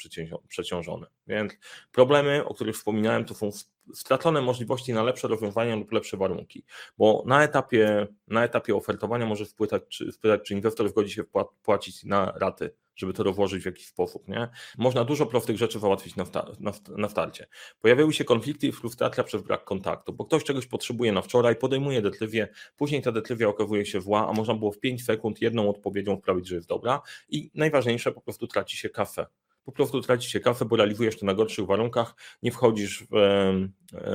przeciążony. 0.48 1.06
Więc 1.26 1.52
problemy, 1.92 2.44
o 2.44 2.54
których 2.54 2.76
wspominałem, 2.76 3.24
to 3.24 3.34
są 3.34 3.50
stracone 3.94 4.42
możliwości 4.42 4.92
na 4.92 5.02
lepsze 5.02 5.28
rozwiązania 5.28 5.76
lub 5.76 5.92
lepsze 5.92 6.16
warunki, 6.16 6.64
bo 6.98 7.24
na 7.26 7.44
etapie, 7.44 8.06
na 8.28 8.44
etapie 8.44 8.76
ofertowania 8.76 9.26
możesz 9.26 9.48
spytać, 9.48 9.82
czy, 9.88 10.10
czy 10.44 10.54
inwestor 10.54 10.88
zgodzi 10.88 11.10
się 11.10 11.24
płacić 11.62 12.04
na 12.04 12.32
raty 12.36 12.70
żeby 12.98 13.12
to 13.12 13.22
rozłożyć 13.22 13.62
w 13.62 13.66
jakiś 13.66 13.86
sposób. 13.86 14.28
Nie? 14.28 14.48
Można 14.78 15.04
dużo 15.04 15.26
prostych 15.26 15.58
rzeczy 15.58 15.78
załatwić 15.78 16.16
na, 16.16 16.24
na, 16.60 16.72
na 16.96 17.08
starcie. 17.08 17.46
Pojawiały 17.80 18.12
się 18.12 18.24
konflikty 18.24 18.66
i 18.66 18.72
frustracja 18.72 19.24
przez 19.24 19.42
brak 19.42 19.64
kontaktu, 19.64 20.12
bo 20.12 20.24
ktoś 20.24 20.44
czegoś 20.44 20.66
potrzebuje 20.66 21.12
na 21.12 21.22
wczoraj, 21.22 21.56
podejmuje 21.56 22.02
decyzję, 22.02 22.48
później 22.76 23.02
ta 23.02 23.12
decyzja 23.12 23.48
okazuje 23.48 23.86
się 23.86 24.00
zła, 24.00 24.28
a 24.28 24.32
można 24.32 24.54
było 24.54 24.72
w 24.72 24.78
5 24.80 25.04
sekund 25.04 25.42
jedną 25.42 25.70
odpowiedzią 25.70 26.16
sprawić, 26.16 26.48
że 26.48 26.54
jest 26.54 26.68
dobra 26.68 27.00
i 27.28 27.50
najważniejsze, 27.54 28.12
po 28.12 28.20
prostu 28.20 28.46
traci 28.46 28.76
się 28.76 28.88
kasę 28.88 29.26
po 29.64 29.72
prostu 29.72 30.00
traci 30.00 30.30
się 30.30 30.40
kasę, 30.40 30.64
bo 30.64 30.76
realizujesz 30.76 31.18
to 31.18 31.26
na 31.26 31.34
gorszych 31.34 31.66
warunkach, 31.66 32.14
nie 32.42 32.52
wchodzisz 32.52 33.06
w, 33.10 33.16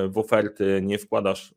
w 0.09 0.17
oferty, 0.17 0.81
nie 0.83 0.97
wkładasz 0.97 1.55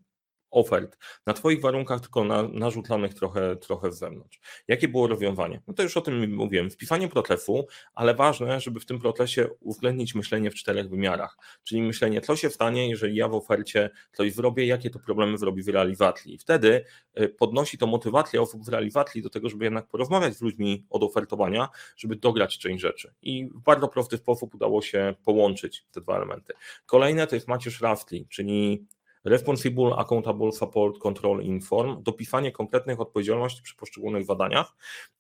ofert 0.57 0.99
na 1.27 1.33
Twoich 1.33 1.61
warunkach, 1.61 2.01
tylko 2.01 2.25
na, 2.25 2.43
narzucanych 2.43 3.15
trochę, 3.15 3.57
trochę 3.57 3.93
z 3.93 3.99
zewnątrz. 3.99 4.41
Jakie 4.69 4.89
było 4.89 5.07
rozwiązanie? 5.07 5.61
No 5.67 5.75
to 5.75 5.83
już 5.83 5.97
o 5.97 6.01
tym 6.01 6.35
mówiłem. 6.35 6.71
Wpisanie 6.71 7.09
procesu, 7.09 7.67
ale 7.95 8.15
ważne, 8.15 8.61
żeby 8.61 8.81
w 8.81 8.87
tym 8.87 8.99
procesie 8.99 9.49
uwzględnić 9.61 10.15
myślenie 10.15 10.51
w 10.51 10.55
czterech 10.55 10.89
wymiarach, 10.89 11.39
czyli 11.65 11.83
myślenie, 11.83 12.21
co 12.21 12.37
się 12.37 12.51
stanie, 12.51 12.89
jeżeli 12.89 13.17
ja 13.17 13.29
w 13.29 13.35
ofercie 13.35 13.91
coś 14.13 14.33
zrobię, 14.33 14.67
jakie 14.67 14.91
to 14.91 14.99
problemy 14.99 15.39
zrobi 15.39 15.63
w 15.63 15.69
realizacji. 15.69 16.35
I 16.35 16.39
wtedy 16.39 16.85
y, 17.21 17.29
podnosi 17.29 17.79
to 17.79 17.87
motywację 17.87 18.43
osób 18.43 18.65
w 18.65 18.69
realizacji 18.69 19.23
do 19.23 19.31
tego, 19.31 19.49
żeby 19.49 19.65
jednak 19.65 19.87
porozmawiać 19.87 20.35
z 20.35 20.43
ludźmi 20.43 20.87
od 20.91 21.03
ofertowania, 21.03 21.69
żeby 21.97 22.17
dograć 22.17 22.59
część 22.59 22.83
rzeczy. 22.83 23.15
I 23.23 23.47
w 23.47 23.61
bardzo 23.61 23.89
prosty 23.89 24.17
sposób 24.17 24.55
udało 24.55 24.83
się 24.83 25.15
połączyć 25.25 25.87
te 25.93 26.01
dwa 26.01 26.17
elementy. 26.17 26.53
Kolejne 26.87 27.27
to 27.27 27.35
jest 27.35 27.49
Maciusz 27.49 27.81
Rafli, 27.81 28.27
czyli 28.29 28.87
Responsible 29.27 29.97
Accountable 29.97 30.53
Support 30.53 30.99
Control 30.99 31.43
Inform, 31.43 32.03
dopisanie 32.03 32.53
konkretnych 32.53 33.01
odpowiedzialności 33.01 33.63
przy 33.63 33.77
poszczególnych 33.77 34.25
zadaniach. 34.25 34.73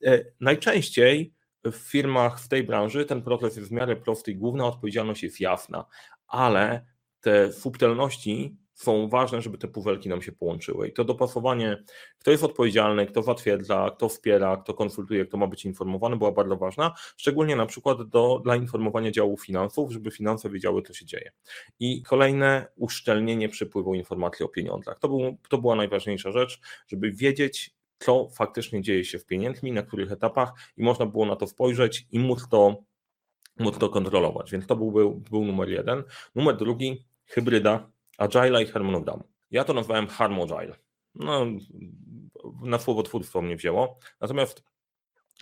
E, 0.04 0.24
najczęściej 0.40 1.34
w 1.64 1.74
firmach 1.74 2.40
w 2.40 2.48
tej 2.48 2.64
branży 2.64 3.04
ten 3.04 3.22
proces 3.22 3.56
jest 3.56 3.68
w 3.68 3.72
miarę 3.72 3.96
prosty 3.96 4.30
i 4.32 4.36
główna 4.36 4.66
odpowiedzialność 4.66 5.22
jest 5.22 5.40
jasna, 5.40 5.84
ale 6.26 6.86
te 7.20 7.52
subtelności 7.52 8.56
są 8.76 9.08
ważne, 9.08 9.42
żeby 9.42 9.58
te 9.58 9.68
puwelki 9.68 10.08
nam 10.08 10.22
się 10.22 10.32
połączyły. 10.32 10.88
I 10.88 10.92
to 10.92 11.04
dopasowanie, 11.04 11.84
kto 12.18 12.30
jest 12.30 12.44
odpowiedzialny, 12.44 13.06
kto 13.06 13.22
zatwierdza, 13.22 13.90
kto 13.96 14.08
wspiera, 14.08 14.56
kto 14.56 14.74
konsultuje, 14.74 15.26
kto 15.26 15.36
ma 15.36 15.46
być 15.46 15.64
informowany, 15.64 16.16
była 16.16 16.32
bardzo 16.32 16.56
ważna, 16.56 16.94
szczególnie 17.16 17.56
na 17.56 17.66
przykład 17.66 18.08
do, 18.08 18.40
dla 18.44 18.56
informowania 18.56 19.10
działu 19.10 19.36
finansów, 19.36 19.92
żeby 19.92 20.10
finanse 20.10 20.50
wiedziały, 20.50 20.82
co 20.82 20.94
się 20.94 21.06
dzieje. 21.06 21.32
I 21.80 22.02
kolejne 22.02 22.66
uszczelnienie 22.76 23.48
przepływu 23.48 23.94
informacji 23.94 24.44
o 24.44 24.48
pieniądzach. 24.48 24.98
To, 24.98 25.08
był, 25.08 25.36
to 25.48 25.58
była 25.58 25.76
najważniejsza 25.76 26.32
rzecz, 26.32 26.60
żeby 26.88 27.12
wiedzieć, 27.12 27.74
co 27.98 28.28
faktycznie 28.28 28.82
dzieje 28.82 29.04
się 29.04 29.18
w 29.18 29.26
pieniędzmi, 29.26 29.72
na 29.72 29.82
których 29.82 30.12
etapach 30.12 30.52
i 30.76 30.82
można 30.82 31.06
było 31.06 31.26
na 31.26 31.36
to 31.36 31.46
spojrzeć 31.46 32.06
i 32.10 32.18
móc 32.18 32.48
to, 32.48 32.84
móc 33.58 33.78
to 33.78 33.88
kontrolować. 33.88 34.50
Więc 34.50 34.66
to 34.66 34.76
był, 34.76 34.92
był, 34.92 35.14
był 35.30 35.44
numer 35.44 35.68
jeden. 35.68 36.02
Numer 36.34 36.56
drugi, 36.56 37.04
hybryda 37.26 37.95
Agile 38.18 38.62
i 38.62 38.66
harmonogramu. 38.66 39.24
Ja 39.50 39.64
to 39.64 39.72
nazwałem 39.72 40.06
Harmogile. 40.06 40.76
No, 41.14 41.46
na 42.62 42.78
słowotwórstwo 42.78 43.42
mnie 43.42 43.56
wzięło. 43.56 43.98
Natomiast 44.20 44.64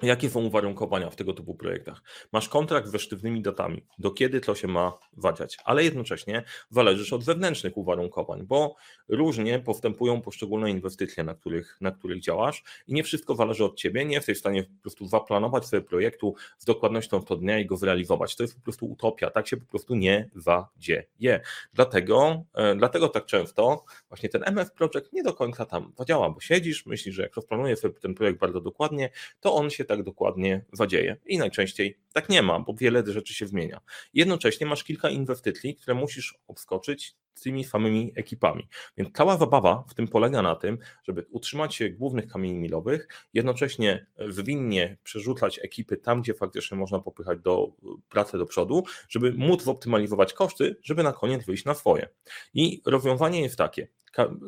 Jakie 0.03 0.31
są 0.31 0.45
uwarunkowania 0.45 1.11
w 1.11 1.17
tego 1.17 1.33
typu 1.33 1.55
projektach? 1.55 2.03
Masz 2.33 2.49
kontrakt 2.49 2.89
ze 2.89 2.99
sztywnymi 2.99 3.43
datami, 3.43 3.87
do 3.99 4.11
kiedy 4.11 4.41
to 4.41 4.55
się 4.55 4.69
ma 4.69 4.99
wadziać, 5.13 5.59
ale 5.65 5.85
jednocześnie 5.85 6.43
zależysz 6.71 7.13
od 7.13 7.25
wewnętrznych 7.25 7.77
uwarunkowań, 7.77 8.47
bo 8.47 8.77
różnie 9.09 9.59
postępują 9.59 10.21
poszczególne 10.21 10.71
inwestycje, 10.71 11.25
na 11.25 11.35
których, 11.35 11.77
na 11.81 11.91
których 11.91 12.21
działasz 12.21 12.63
i 12.87 12.95
nie 12.95 13.05
wszystko 13.05 13.35
zależy 13.35 13.65
od 13.65 13.77
ciebie, 13.77 14.05
nie 14.05 14.15
jesteś 14.15 14.37
w 14.37 14.41
stanie 14.41 14.65
po 14.65 14.83
prostu 14.83 15.07
zaplanować 15.07 15.67
sobie 15.67 15.83
projektu 15.83 16.35
z 16.59 16.65
dokładnością 16.65 17.23
to 17.23 17.37
dnia 17.37 17.59
i 17.59 17.67
go 17.67 17.77
zrealizować. 17.77 18.37
To 18.37 18.43
jest 18.43 18.55
po 18.55 18.63
prostu 18.63 18.87
utopia, 18.87 19.31
tak 19.31 19.49
się 19.49 19.57
po 19.57 19.67
prostu 19.67 19.95
nie 19.95 20.31
wadzieje. 20.35 21.41
Dlatego, 21.75 22.45
e, 22.55 22.75
dlatego 22.75 23.09
tak 23.09 23.27
często 23.27 23.85
właśnie 24.09 24.29
ten 24.29 24.43
MF 24.47 24.73
Project 24.73 25.13
nie 25.13 25.23
do 25.23 25.35
końca 25.35 25.67
tam 25.67 25.93
zadziała, 25.99 26.31
bo 26.31 26.41
siedzisz, 26.41 26.87
myślisz, 26.87 27.15
że 27.15 27.23
jak 27.23 27.35
rozplanujesz 27.35 27.79
sobie 27.79 28.01
ten 28.01 28.15
projekt 28.15 28.39
bardzo 28.39 28.61
dokładnie, 28.61 29.11
to 29.41 29.55
on 29.55 29.71
się 29.71 29.84
się 29.85 29.89
tak 29.89 30.03
dokładnie 30.03 30.65
zadzieje. 30.73 31.17
I 31.27 31.39
najczęściej 31.39 31.99
tak 32.13 32.29
nie 32.29 32.43
ma, 32.43 32.61
bo 32.61 32.75
wiele 32.75 33.03
rzeczy 33.07 33.35
się 33.35 33.47
zmienia. 33.47 33.81
Jednocześnie 34.15 34.67
masz 34.67 34.85
kilka 34.85 35.11
inwestycji, 35.11 35.77
które 35.77 35.95
musisz 35.95 36.39
obskoczyć 36.49 37.17
tymi 37.43 37.65
samymi 37.65 38.13
ekipami. 38.17 38.69
Więc 38.97 39.11
cała 39.13 39.37
zabawa 39.37 39.85
w 39.89 39.95
tym 39.95 40.09
polega 40.09 40.43
na 40.43 40.57
tym, 40.57 40.79
żeby 41.05 41.27
utrzymać 41.31 41.75
się 41.75 41.91
głównych 41.91 42.27
kamieni 42.27 42.59
milowych, 42.59 43.09
jednocześnie 43.35 44.07
zwinnie 44.29 44.97
przerzucać 45.03 45.61
ekipy 45.63 45.97
tam, 45.97 46.23
gdzie 46.23 46.35
faktycznie 46.35 46.77
można 46.77 47.01
popychać 47.01 47.39
do 47.41 47.73
pracy 48.09 48.39
do 48.39 48.47
przodu, 48.47 48.85
żeby 49.09 49.33
móc 49.33 49.69
optymalizować 49.69 50.33
koszty, 50.33 50.77
żeby 50.83 51.03
na 51.03 51.13
koniec 51.13 51.45
wyjść 51.45 51.65
na 51.65 51.75
swoje. 51.75 52.09
I 52.55 52.83
rozwiązanie 52.87 53.43
jest 53.43 53.57
takie. 53.57 53.89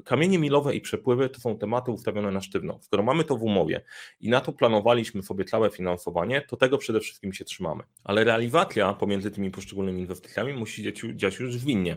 Kamienie 0.04 0.38
milowe 0.38 0.74
i 0.74 0.80
przepływy 0.80 1.28
to 1.28 1.40
są 1.40 1.58
tematy 1.58 1.90
ustawione 1.90 2.30
na 2.30 2.40
sztywno. 2.40 2.78
Skoro 2.82 3.02
mamy 3.02 3.24
to 3.24 3.36
w 3.36 3.42
umowie 3.42 3.84
i 4.20 4.28
na 4.28 4.40
to 4.40 4.52
planowaliśmy 4.52 5.22
sobie 5.22 5.44
całe 5.44 5.70
finansowanie, 5.70 6.42
to 6.48 6.56
tego 6.56 6.78
przede 6.78 7.00
wszystkim 7.00 7.32
się 7.32 7.44
trzymamy. 7.44 7.82
Ale 8.04 8.24
realizacja 8.24 8.92
pomiędzy 8.92 9.30
tymi 9.30 9.50
poszczególnymi 9.50 10.00
inwestycjami 10.00 10.52
musi 10.52 10.92
dziać 11.14 11.38
już 11.38 11.54
zwinnie. 11.54 11.96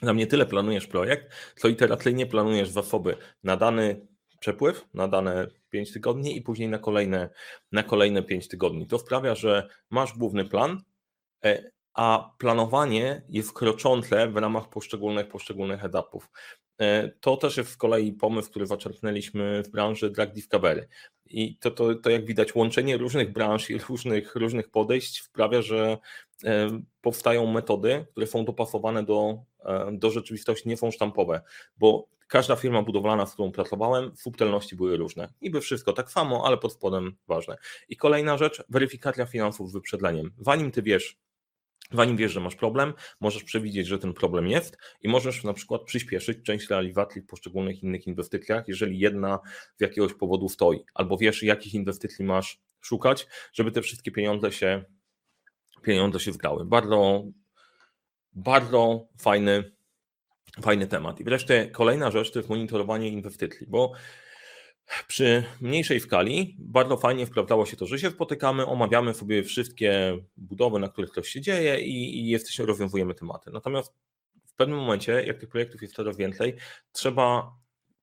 Tam 0.00 0.16
nie 0.16 0.26
tyle 0.26 0.46
planujesz 0.46 0.86
projekt, 0.86 1.34
co 1.56 1.68
iteracyjnie 1.68 2.26
planujesz 2.26 2.68
zasoby 2.68 3.16
na 3.44 3.56
dany 3.56 4.06
przepływ, 4.40 4.86
na 4.94 5.08
dane 5.08 5.46
5 5.70 5.92
tygodni 5.92 6.36
i 6.36 6.42
później 6.42 6.68
na 6.68 6.78
kolejne, 6.78 7.30
na 7.72 7.82
kolejne 7.82 8.22
5 8.22 8.48
tygodni. 8.48 8.86
To 8.86 8.98
sprawia, 8.98 9.34
że 9.34 9.68
masz 9.90 10.18
główny 10.18 10.44
plan, 10.44 10.82
e, 11.44 11.70
a 11.94 12.34
planowanie 12.38 13.22
jest 13.28 13.52
kroczące 13.52 14.28
w 14.28 14.36
ramach 14.36 14.68
poszczególnych, 14.68 15.28
poszczególnych 15.28 15.84
etapów. 15.84 16.30
E, 16.82 17.10
to 17.20 17.36
też 17.36 17.56
jest 17.56 17.70
z 17.70 17.76
kolei 17.76 18.12
pomysł, 18.12 18.50
który 18.50 18.66
zaczerpnęliśmy 18.66 19.62
w 19.62 19.70
branży 19.70 20.10
drug 20.10 20.30
discovery. 20.30 20.88
I 21.26 21.56
to, 21.56 21.70
to, 21.70 21.94
to 21.94 22.10
jak 22.10 22.24
widać, 22.24 22.54
łączenie 22.54 22.96
różnych 22.96 23.32
branż 23.32 23.70
i 23.70 23.78
różnych, 23.78 24.34
różnych 24.34 24.68
podejść 24.68 25.22
sprawia, 25.22 25.62
że 25.62 25.98
e, 26.44 26.68
powstają 27.00 27.46
metody, 27.46 28.06
które 28.10 28.26
są 28.26 28.44
dopasowane 28.44 29.02
do, 29.02 29.38
e, 29.64 29.92
do 29.92 30.10
rzeczywistości, 30.10 30.68
nie 30.68 30.76
są 30.76 30.90
sztampowe, 30.90 31.40
bo 31.78 32.08
każda 32.28 32.56
firma 32.56 32.82
budowlana, 32.82 33.26
z 33.26 33.32
którą 33.32 33.52
pracowałem, 33.52 34.16
subtelności 34.16 34.76
były 34.76 34.96
różne. 34.96 35.28
Niby 35.42 35.60
wszystko 35.60 35.92
tak 35.92 36.10
samo, 36.10 36.46
ale 36.46 36.56
pod 36.56 36.72
spodem 36.72 37.16
ważne. 37.28 37.56
I 37.88 37.96
kolejna 37.96 38.38
rzecz, 38.38 38.64
weryfikacja 38.68 39.26
finansów 39.26 39.70
z 39.70 39.72
wyprzedleniem. 39.72 40.30
Zanim 40.38 40.70
ty 40.70 40.82
wiesz, 40.82 41.18
Zanim 41.92 42.16
wiesz, 42.16 42.32
że 42.32 42.40
masz 42.40 42.56
problem, 42.56 42.94
możesz 43.20 43.44
przewidzieć, 43.44 43.86
że 43.86 43.98
ten 43.98 44.12
problem 44.12 44.48
jest 44.48 44.78
i 45.00 45.08
możesz 45.08 45.44
na 45.44 45.52
przykład 45.52 45.82
przyspieszyć 45.82 46.38
część 46.42 46.70
realizacji 46.70 47.22
w 47.22 47.26
poszczególnych 47.26 47.82
innych 47.82 48.06
inwestycjach, 48.06 48.68
jeżeli 48.68 48.98
jedna 48.98 49.38
z 49.76 49.80
jakiegoś 49.80 50.14
powodu 50.14 50.48
stoi, 50.48 50.84
albo 50.94 51.16
wiesz, 51.16 51.42
jakich 51.42 51.74
inwestycji 51.74 52.24
masz 52.24 52.60
szukać, 52.80 53.26
żeby 53.52 53.72
te 53.72 53.82
wszystkie 53.82 54.10
pieniądze 54.10 54.52
się, 54.52 54.84
pieniądze 55.82 56.20
się 56.20 56.32
zgrały. 56.32 56.64
Bardzo, 56.64 57.24
bardzo 58.32 59.08
fajny, 59.18 59.72
fajny 60.62 60.86
temat. 60.86 61.20
I 61.20 61.24
wreszcie 61.24 61.66
kolejna 61.66 62.10
rzecz 62.10 62.32
to 62.32 62.38
jest 62.38 62.48
monitorowanie 62.48 63.08
inwestycji, 63.08 63.66
bo 63.66 63.92
przy 65.08 65.44
mniejszej 65.60 66.00
skali 66.00 66.56
bardzo 66.58 66.96
fajnie 66.96 67.26
wprawdało 67.26 67.66
się 67.66 67.76
to, 67.76 67.86
że 67.86 67.98
się 67.98 68.10
spotykamy, 68.10 68.66
omawiamy 68.66 69.14
sobie 69.14 69.42
wszystkie 69.42 70.18
budowy, 70.36 70.78
na 70.78 70.88
których 70.88 71.10
coś 71.10 71.28
się 71.28 71.40
dzieje 71.40 71.80
i, 71.80 72.18
i 72.18 72.28
jesteśmy, 72.28 72.66
rozwiązujemy 72.66 73.14
tematy. 73.14 73.50
Natomiast 73.50 73.94
w 74.46 74.54
pewnym 74.54 74.78
momencie, 74.78 75.24
jak 75.26 75.38
tych 75.38 75.48
projektów 75.48 75.82
jest 75.82 75.94
coraz 75.94 76.16
więcej, 76.16 76.54
trzeba 76.92 77.56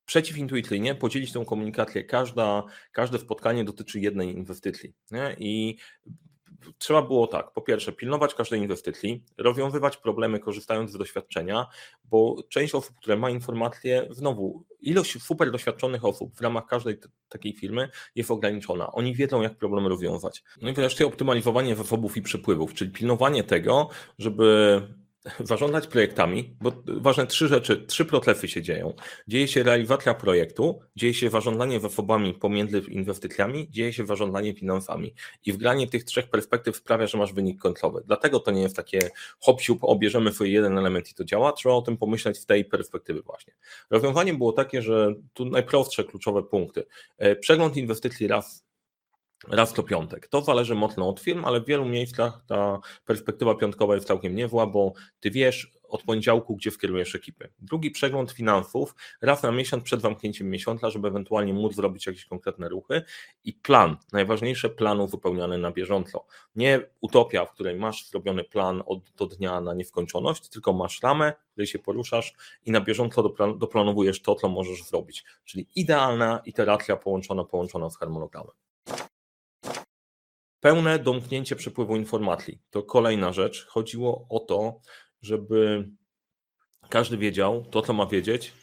przeciwintuicyjnie 0.06 0.96
podzielić 0.96 1.32
tę 1.32 1.46
komunikację. 1.46 2.04
Każda, 2.04 2.64
każde 2.92 3.20
spotkanie 3.20 3.64
dotyczy 3.64 4.00
jednej 4.00 4.38
inwestycji. 4.38 4.94
Nie? 5.12 5.36
I 5.40 5.78
trzeba 6.78 7.02
było 7.02 7.28
tak, 7.28 7.52
po 7.52 7.62
pierwsze, 7.62 7.92
pilnować 7.92 8.36
każdej 8.36 8.60
inwestycji, 8.60 9.24
rozwiązywać 9.38 9.98
problemy 9.98 10.40
korzystając 10.40 10.92
z 10.92 10.98
doświadczenia, 10.98 11.68
bo 12.06 12.36
część 12.50 12.76
osób, 12.76 12.96
które 12.96 13.18
ma 13.18 13.30
informacje, 13.30 14.08
znowu 14.10 14.64
ilość 14.82 15.22
super 15.22 15.52
doświadczonych 15.52 16.06
osób 16.06 16.36
w 16.36 16.42
ramach 16.42 16.66
każdej 16.66 17.00
takiej 17.30 17.54
firmy 17.54 17.90
jest 18.16 18.32
ograniczona. 18.32 18.92
Oni 18.92 19.16
wiedzą, 19.16 19.42
jak 19.42 19.58
problem 19.58 19.88
rozwiązać. 19.88 20.44
No 20.62 20.70
i 20.70 20.74
wreszcie 20.74 21.08
optymalizowanie 21.08 21.76
zasobów 21.76 22.18
i 22.18 22.22
przepływów, 22.22 22.74
czyli 22.74 22.92
pilnowanie 22.92 23.44
tego, 23.44 23.90
żeby 24.18 24.82
zarządzać 25.40 25.88
projektami, 25.88 26.56
bo 26.62 26.72
ważne 26.88 27.28
trzy 27.28 27.48
rzeczy, 27.48 27.86
trzy 27.86 28.06
protlefy 28.06 28.48
się 28.48 28.62
dzieją. 28.62 28.94
Dzieje 29.28 29.48
się 29.48 29.64
realizacja 29.64 30.14
projektu, 30.14 30.80
dzieje 30.96 31.14
się 31.14 31.30
zarządzanie 31.30 31.80
zasobami 31.80 32.34
pomiędzy 32.34 32.80
inwestycjami, 32.80 33.70
dzieje 33.70 33.94
się 33.94 34.06
zarządzanie 34.06 34.54
finansami. 34.54 35.14
I 35.46 35.54
wgranie 35.54 35.88
tych 35.88 36.04
trzech 36.04 36.30
perspektyw 36.30 36.78
sprawia, 36.78 37.08
że 37.08 37.18
masz 37.18 37.34
wynik 37.34 37.62
końcowy. 37.62 38.04
Dlatego 38.06 38.40
to 38.40 38.52
nie 38.52 38.62
jest 38.62 38.76
takie 38.76 39.00
hop 39.40 39.62
siup, 39.62 39.80
obierzemy 39.82 40.34
sobie 40.34 40.50
jeden 40.50 40.78
element 40.78 41.12
i 41.12 41.14
to 41.14 41.24
działa. 41.24 41.52
Trzeba 41.52 41.76
o 41.76 41.82
tym 41.82 41.98
pomyśleć 41.98 42.40
w 42.40 42.46
tej 42.46 42.66
perspektywy 42.66 43.22
właśnie. 43.22 43.54
Rozwiązanie 43.90 44.34
było 44.34 44.52
takie, 44.52 44.82
że 44.82 45.14
tu 45.34 45.46
najprostsze 45.46 46.04
kluczowe 46.04 46.44
punkty. 46.44 46.84
E, 47.18 47.36
przegląd 47.36 47.78
inwestycji 47.78 48.28
raz 48.28 48.69
raz 49.48 49.74
to 49.74 49.84
piątek. 49.84 50.28
To 50.28 50.42
zależy 50.42 50.76
mocno 50.76 51.10
od 51.10 51.20
firm, 51.20 51.46
ale 51.46 51.62
w 51.62 51.66
wielu 51.66 51.86
miejscach 51.86 52.44
ta 52.48 52.80
perspektywa 53.06 53.56
piątkowa 53.56 53.96
jest 53.96 54.08
całkiem 54.08 54.36
niewła, 54.36 54.68
bo 54.68 54.94
ty 55.20 55.32
wiesz 55.32 55.72
od 55.90 56.04
poniedziałku, 56.04 56.56
gdzie 56.56 56.72
skierujesz 56.72 57.16
ekipy. 57.16 57.50
Drugi 57.60 57.92
przegląd 57.92 58.32
finansów 58.32 58.96
raz 59.22 59.44
na 59.44 59.52
miesiąc 59.52 59.84
przed 59.84 60.02
zamknięciem 60.02 60.50
miesiąca, 60.50 60.90
żeby 60.90 61.08
ewentualnie 61.08 61.54
móc 61.54 61.76
zrobić 61.76 62.08
jakieś 62.08 62.26
konkretne 62.26 62.70
ruchy 62.70 63.02
i 63.44 63.54
plan, 63.54 63.98
najważniejsze 64.14 64.70
planu 64.70 65.08
wypełniane 65.08 65.58
na 65.58 65.72
bieżąco. 65.72 66.26
Nie 66.56 66.82
utopia, 67.02 67.46
w 67.46 67.52
której 67.52 67.76
masz 67.76 68.10
zrobiony 68.10 68.44
plan 68.44 68.84
od 68.86 69.12
do 69.12 69.26
dnia 69.26 69.62
na 69.62 69.74
nieskończoność, 69.74 70.50
tylko 70.50 70.74
masz 70.74 71.02
ramę, 71.04 71.34
w 71.50 71.52
której 71.52 71.68
się 71.68 71.80
poruszasz 71.80 72.34
i 72.66 72.72
na 72.72 72.82
bieżąco 72.82 73.24
doplanowujesz 73.58 74.22
to, 74.22 74.36
co 74.36 74.50
możesz 74.50 74.84
zrobić. 74.84 75.26
Czyli 75.46 75.68
idealna 75.76 76.42
iteracja 76.46 76.96
połączona, 76.96 77.44
połączona 77.44 77.90
z 77.90 77.98
harmonogramem. 77.98 78.54
Pełne 80.60 81.00
domknięcie 81.00 81.56
przepływu 81.56 81.96
informacji. 81.96 82.60
To 82.70 82.84
kolejna 82.84 83.34
rzecz. 83.34 83.66
Chodziło 83.66 84.28
o 84.30 84.40
to, 84.40 84.82
żeby 85.22 85.90
każdy 86.90 87.18
wiedział 87.18 87.66
to, 87.66 87.82
co 87.82 87.94
ma 87.94 88.06
wiedzieć, 88.06 88.54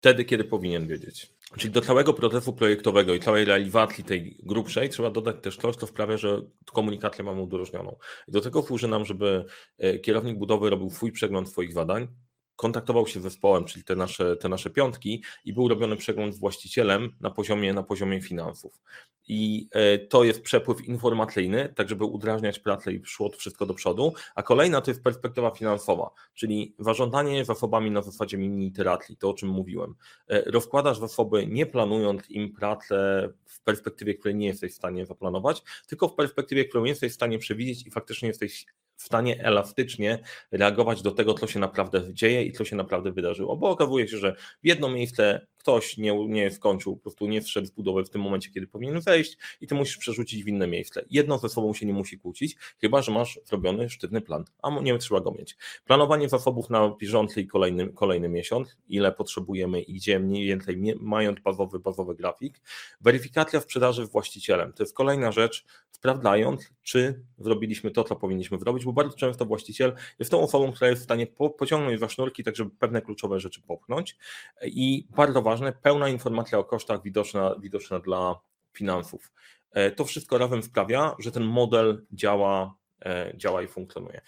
wtedy, 0.00 0.24
kiedy 0.24 0.44
powinien 0.44 0.86
wiedzieć. 0.86 1.36
Czyli 1.58 1.70
do 1.70 1.80
całego 1.80 2.14
procesu 2.14 2.52
projektowego 2.52 3.14
i 3.14 3.20
całej 3.20 3.44
realizacji 3.44 4.04
tej 4.04 4.40
grubszej 4.42 4.88
trzeba 4.88 5.10
dodać 5.10 5.36
też 5.42 5.56
coś, 5.56 5.76
co 5.76 5.86
sprawia, 5.86 6.16
że 6.16 6.42
komunikację 6.72 7.24
mamy 7.24 7.40
udrożnioną. 7.40 7.96
I 8.28 8.32
do 8.32 8.40
tego 8.40 8.62
służy 8.62 8.88
nam, 8.88 9.04
żeby 9.04 9.44
e, 9.78 9.98
kierownik 9.98 10.38
budowy 10.38 10.70
robił 10.70 10.90
swój 10.90 11.12
przegląd 11.12 11.48
swoich 11.48 11.72
zadań, 11.72 12.08
kontaktował 12.56 13.06
się 13.06 13.20
z 13.20 13.22
zespołem, 13.22 13.64
czyli 13.64 13.84
te 13.84 13.96
nasze, 13.96 14.36
te 14.36 14.48
nasze 14.48 14.70
piątki 14.70 15.22
i 15.44 15.52
był 15.52 15.68
robiony 15.68 15.96
przegląd 15.96 16.34
z 16.34 16.38
właścicielem 16.38 17.12
na 17.20 17.30
poziomie, 17.30 17.72
na 17.72 17.82
poziomie 17.82 18.22
finansów. 18.22 18.80
I 19.28 19.68
e, 19.72 19.98
to 19.98 20.24
jest 20.24 20.42
przepływ 20.42 20.88
informacyjny, 20.88 21.72
tak 21.76 21.88
żeby 21.88 22.04
udrażniać 22.04 22.58
pracę 22.58 22.92
i 22.92 23.04
szło 23.04 23.30
wszystko 23.30 23.66
do 23.66 23.74
przodu, 23.74 24.12
a 24.34 24.42
kolejna 24.42 24.80
to 24.80 24.90
jest 24.90 25.02
perspektywa 25.02 25.50
finansowa, 25.50 26.10
czyli 26.34 26.74
zarządzanie 26.78 27.44
zasobami 27.44 27.90
na 27.90 28.02
zasadzie 28.02 28.38
mini 28.38 28.66
iteracji, 28.66 29.16
to 29.16 29.30
o 29.30 29.34
czym 29.34 29.48
mówiłem. 29.48 29.94
E, 30.28 30.50
rozkładasz 30.50 30.98
zasoby 30.98 31.46
nie 31.46 31.66
planując 31.66 32.30
im 32.30 32.52
pracę 32.52 33.28
w 33.44 33.60
perspektywie, 33.60 34.14
której 34.14 34.34
nie 34.34 34.46
jesteś 34.46 34.72
w 34.72 34.76
stanie 34.76 35.06
zaplanować, 35.06 35.62
tylko 35.86 36.08
w 36.08 36.14
perspektywie, 36.14 36.64
którą 36.64 36.84
jesteś 36.84 37.12
w 37.12 37.14
stanie 37.14 37.38
przewidzieć 37.38 37.86
i 37.86 37.90
faktycznie 37.90 38.28
jesteś 38.28 38.66
w 38.96 39.02
stanie 39.02 39.44
elastycznie 39.44 40.18
reagować 40.52 41.02
do 41.02 41.10
tego, 41.10 41.34
co 41.34 41.46
się 41.46 41.58
naprawdę 41.58 42.14
dzieje 42.14 42.42
i 42.42 42.52
co 42.52 42.64
się 42.64 42.76
naprawdę 42.76 43.12
wydarzyło. 43.12 43.56
Bo 43.56 43.70
okazuje 43.70 44.08
się, 44.08 44.18
że 44.18 44.34
w 44.62 44.66
jedno 44.66 44.88
miejsce 44.88 45.46
ktoś 45.66 45.96
nie, 45.96 46.26
nie 46.28 46.50
skończył, 46.50 46.96
po 46.96 47.02
prostu 47.02 47.26
nie 47.26 47.42
wszedł 47.42 47.68
w 47.68 47.74
budowę 47.74 48.04
w 48.04 48.10
tym 48.10 48.22
momencie, 48.22 48.50
kiedy 48.50 48.66
powinien 48.66 49.00
wejść 49.00 49.38
i 49.60 49.66
ty 49.66 49.74
musisz 49.74 49.96
przerzucić 49.96 50.44
w 50.44 50.48
inne 50.48 50.66
miejsce. 50.66 51.04
Jedno 51.10 51.38
ze 51.38 51.48
sobą 51.48 51.74
się 51.74 51.86
nie 51.86 51.92
musi 51.92 52.18
kłócić, 52.18 52.56
chyba 52.80 53.02
że 53.02 53.12
masz 53.12 53.40
zrobiony 53.44 53.90
sztywny 53.90 54.20
plan, 54.20 54.44
a 54.62 54.80
nie 54.80 54.98
trzeba 54.98 55.20
go 55.20 55.30
mieć. 55.30 55.56
Planowanie 55.84 56.28
zasobów 56.28 56.70
na 56.70 56.96
bieżący 57.00 57.40
i 57.40 57.46
kolejny, 57.46 57.88
kolejny 57.88 58.28
miesiąc, 58.28 58.76
ile 58.88 59.12
potrzebujemy 59.12 59.80
i 59.82 59.94
gdzie 59.94 60.18
mniej 60.18 60.46
więcej 60.46 60.94
mając 61.00 61.40
bazowy, 61.40 61.78
bazowy 61.78 62.14
grafik. 62.14 62.60
Weryfikacja 63.00 63.60
sprzedaży 63.60 64.06
właścicielem, 64.06 64.72
to 64.72 64.82
jest 64.82 64.94
kolejna 64.94 65.32
rzecz, 65.32 65.64
sprawdzając, 65.90 66.72
czy 66.82 67.22
zrobiliśmy 67.38 67.90
to, 67.90 68.04
co 68.04 68.16
powinniśmy 68.16 68.58
zrobić, 68.58 68.84
bo 68.84 68.92
bardzo 68.92 69.16
często 69.16 69.46
właściciel 69.46 69.94
jest 70.18 70.30
tą 70.30 70.40
osobą, 70.40 70.72
która 70.72 70.90
jest 70.90 71.02
w 71.02 71.04
stanie 71.04 71.26
po, 71.26 71.50
pociągnąć 71.50 72.00
za 72.00 72.08
sznurki, 72.08 72.44
tak 72.44 72.56
żeby 72.56 72.70
pewne 72.70 73.02
kluczowe 73.02 73.40
rzeczy 73.40 73.62
popchnąć 73.62 74.16
i 74.64 75.06
bardzo 75.16 75.42
ważne, 75.42 75.55
pełna 75.82 76.08
informacja 76.08 76.58
o 76.58 76.64
kosztach 76.64 77.02
widoczna, 77.02 77.54
widoczna 77.60 77.98
dla 77.98 78.40
finansów. 78.72 79.32
E, 79.72 79.90
to 79.90 80.04
wszystko 80.04 80.38
razem 80.38 80.62
sprawia, 80.62 81.16
że 81.18 81.32
ten 81.32 81.44
model 81.44 82.06
działa, 82.12 82.74
e, 83.04 83.32
działa 83.36 83.62
i 83.62 83.68
funkcjonuje. 83.68 84.20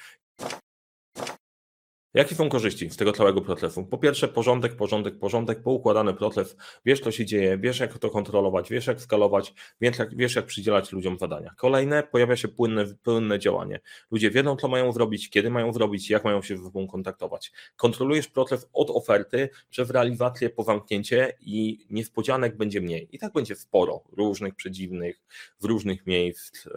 Jakie 2.18 2.35
są 2.35 2.48
korzyści 2.48 2.90
z 2.90 2.96
tego 2.96 3.12
całego 3.12 3.40
procesu? 3.40 3.87
Po 3.87 3.98
pierwsze, 3.98 4.28
porządek, 4.28 4.76
porządek, 4.76 5.18
porządek, 5.18 5.62
poukładany 5.62 6.14
proces, 6.14 6.57
wiesz 6.85 7.00
co 7.00 7.11
się 7.11 7.26
dzieje, 7.26 7.59
wiesz 7.59 7.81
jak 7.81 7.98
to 7.98 8.11
kontrolować, 8.11 8.70
wiesz 8.70 8.87
jak 8.87 9.00
skalować, 9.00 9.54
wiesz 9.81 9.98
jak, 9.98 10.16
wiesz 10.16 10.35
jak 10.35 10.46
przydzielać 10.46 10.92
ludziom 10.92 11.18
zadania. 11.18 11.54
Kolejne, 11.57 12.02
pojawia 12.02 12.37
się 12.37 12.48
płynne, 12.48 12.85
płynne 13.02 13.38
działanie. 13.38 13.81
Ludzie 14.11 14.31
wiedzą 14.31 14.57
co 14.57 14.68
mają 14.68 14.92
zrobić, 14.92 15.31
kiedy 15.31 15.50
mają 15.50 15.72
zrobić, 15.72 16.11
jak 16.11 16.24
mają 16.24 16.42
się 16.42 16.57
ze 16.57 16.64
sobą 16.64 16.88
kontaktować. 16.88 17.52
Kontrolujesz 17.76 18.28
proces 18.28 18.68
od 18.72 18.90
oferty 18.90 19.48
przez 19.70 19.90
realizację 19.90 20.50
po 20.50 20.62
zamknięcie 20.62 21.33
i 21.40 21.87
niespodzianek 21.90 22.57
będzie 22.57 22.81
mniej. 22.81 23.09
I 23.12 23.18
tak 23.18 23.33
będzie 23.33 23.57
sporo 23.57 24.02
różnych 24.12 24.54
przedziwnych, 24.54 25.22
w 25.61 25.64
różnych 25.64 26.07
miejsc. 26.07 26.68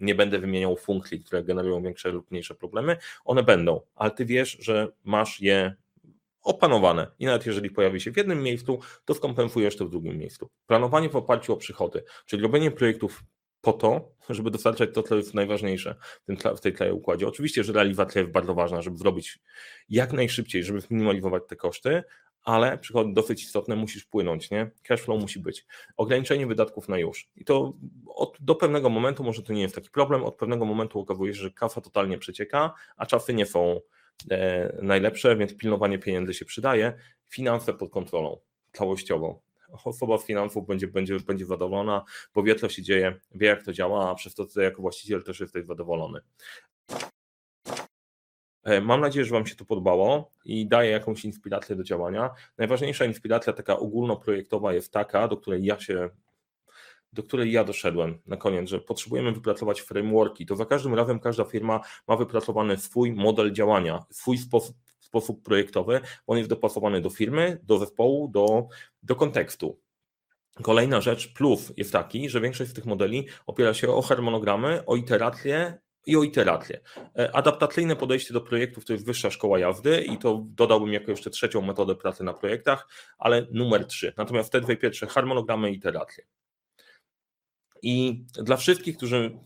Nie 0.00 0.14
będę 0.14 0.38
wymieniał 0.38 0.76
funkcji, 0.76 1.20
które 1.20 1.44
generują 1.44 1.82
większe 1.82 2.08
lub 2.10 2.30
mniejsze 2.30 2.54
problemy. 2.54 2.96
One 3.24 3.42
będą, 3.42 3.80
ale 3.96 4.10
ty 4.10 4.24
wiesz, 4.24 4.58
że 4.60 4.77
masz 5.04 5.40
je 5.40 5.74
opanowane 6.42 7.06
i 7.18 7.26
nawet 7.26 7.46
jeżeli 7.46 7.70
pojawi 7.70 8.00
się 8.00 8.12
w 8.12 8.16
jednym 8.16 8.42
miejscu, 8.42 8.78
to 9.04 9.14
skompensujesz 9.14 9.76
to 9.76 9.86
w 9.86 9.90
drugim 9.90 10.18
miejscu. 10.18 10.50
Planowanie 10.66 11.08
w 11.08 11.16
oparciu 11.16 11.52
o 11.52 11.56
przychody, 11.56 12.04
czyli 12.26 12.42
robienie 12.42 12.70
projektów 12.70 13.24
po 13.60 13.72
to, 13.72 14.14
żeby 14.30 14.50
dostarczać 14.50 14.90
to, 14.94 15.02
co 15.02 15.16
jest 15.16 15.34
najważniejsze 15.34 15.94
w, 16.22 16.24
tym, 16.24 16.36
w 16.56 16.60
tej 16.60 16.74
całej 16.74 16.92
układzie. 16.92 17.28
Oczywiście, 17.28 17.64
że 17.64 17.72
realizacja 17.72 18.20
jest 18.20 18.32
bardzo 18.32 18.54
ważna, 18.54 18.82
żeby 18.82 18.96
zrobić 18.96 19.38
jak 19.88 20.12
najszybciej, 20.12 20.64
żeby 20.64 20.80
zminimalizować 20.80 21.42
te 21.48 21.56
koszty, 21.56 22.02
ale 22.42 22.78
przychody 22.78 23.12
dosyć 23.12 23.42
istotne 23.42 23.76
musisz 23.76 24.04
płynąć, 24.04 24.50
nie? 24.50 24.70
Cashflow 24.82 25.20
musi 25.20 25.40
być. 25.40 25.66
Ograniczenie 25.96 26.46
wydatków 26.46 26.88
na 26.88 26.98
już. 26.98 27.28
I 27.36 27.44
to 27.44 27.72
od, 28.06 28.36
do 28.40 28.54
pewnego 28.54 28.90
momentu 28.90 29.24
może 29.24 29.42
to 29.42 29.52
nie 29.52 29.62
jest 29.62 29.74
taki 29.74 29.90
problem, 29.90 30.24
od 30.24 30.36
pewnego 30.36 30.64
momentu 30.64 31.00
okazuje 31.00 31.34
się, 31.34 31.40
że 31.40 31.50
kasa 31.50 31.80
totalnie 31.80 32.18
przecieka, 32.18 32.74
a 32.96 33.06
czasy 33.06 33.34
nie 33.34 33.46
są 33.46 33.80
najlepsze, 34.82 35.36
więc 35.36 35.56
pilnowanie 35.56 35.98
pieniędzy 35.98 36.34
się 36.34 36.44
przydaje. 36.44 36.92
Finanse 37.28 37.74
pod 37.74 37.90
kontrolą 37.90 38.40
całościowo. 38.72 39.42
Osoba 39.84 40.18
z 40.18 40.24
finansów 40.26 40.66
będzie, 40.66 40.86
będzie, 40.86 41.20
będzie 41.20 41.46
zadowolona, 41.46 42.04
bo 42.34 42.42
wie, 42.42 42.54
co 42.54 42.68
się 42.68 42.82
dzieje, 42.82 43.20
wie, 43.34 43.46
jak 43.46 43.62
to 43.62 43.72
działa, 43.72 44.10
a 44.10 44.14
przez 44.14 44.34
to 44.34 44.44
ty 44.44 44.62
jako 44.62 44.82
właściciel 44.82 45.22
też 45.22 45.40
jesteś 45.40 45.66
zadowolony. 45.66 46.20
E, 48.64 48.80
mam 48.80 49.00
nadzieję, 49.00 49.24
że 49.24 49.32
Wam 49.32 49.46
się 49.46 49.56
to 49.56 49.64
podobało 49.64 50.30
i 50.44 50.66
daje 50.66 50.90
jakąś 50.90 51.24
inspirację 51.24 51.76
do 51.76 51.84
działania. 51.84 52.30
Najważniejsza 52.58 53.04
inspiracja 53.04 53.52
taka 53.52 53.78
ogólnoprojektowa 53.78 54.72
jest 54.72 54.92
taka, 54.92 55.28
do 55.28 55.36
której 55.36 55.64
ja 55.64 55.80
się 55.80 56.10
do 57.12 57.22
której 57.22 57.52
ja 57.52 57.64
doszedłem 57.64 58.18
na 58.26 58.36
koniec, 58.36 58.68
że 58.68 58.80
potrzebujemy 58.80 59.32
wypracować 59.32 59.80
frameworki. 59.80 60.46
To 60.46 60.56
za 60.56 60.66
każdym 60.66 60.94
razem 60.94 61.20
każda 61.20 61.44
firma 61.44 61.80
ma 62.08 62.16
wypracowany 62.16 62.76
swój 62.76 63.12
model 63.12 63.52
działania, 63.52 64.04
swój 64.10 64.38
sposób, 64.38 64.76
sposób 65.00 65.42
projektowy. 65.42 66.00
On 66.26 66.38
jest 66.38 66.50
dopasowany 66.50 67.00
do 67.00 67.10
firmy, 67.10 67.60
do 67.62 67.78
zespołu, 67.78 68.28
do, 68.28 68.66
do 69.02 69.16
kontekstu. 69.16 69.80
Kolejna 70.62 71.00
rzecz, 71.00 71.32
plus 71.32 71.72
jest 71.76 71.92
taki, 71.92 72.28
że 72.28 72.40
większość 72.40 72.70
z 72.70 72.74
tych 72.74 72.86
modeli 72.86 73.26
opiera 73.46 73.74
się 73.74 73.88
o 73.88 74.02
harmonogramy, 74.02 74.84
o 74.86 74.96
iteracje 74.96 75.78
i 76.06 76.16
o 76.16 76.22
iteracje. 76.22 76.80
E, 77.18 77.36
adaptacyjne 77.36 77.96
podejście 77.96 78.34
do 78.34 78.40
projektów 78.40 78.84
to 78.84 78.92
jest 78.92 79.06
wyższa 79.06 79.30
szkoła 79.30 79.58
jazdy 79.58 80.00
i 80.00 80.18
to 80.18 80.44
dodałbym 80.46 80.92
jako 80.92 81.10
jeszcze 81.10 81.30
trzecią 81.30 81.62
metodę 81.62 81.94
pracy 81.94 82.24
na 82.24 82.34
projektach, 82.34 82.88
ale 83.18 83.46
numer 83.50 83.86
trzy. 83.86 84.12
Natomiast 84.16 84.52
te 84.52 84.60
dwie 84.60 84.76
pierwsze 84.76 85.06
harmonogramy 85.06 85.70
i 85.70 85.74
iteracje. 85.74 86.24
I 87.82 88.24
dla 88.32 88.56
wszystkich, 88.56 88.96
którzy, 88.96 89.38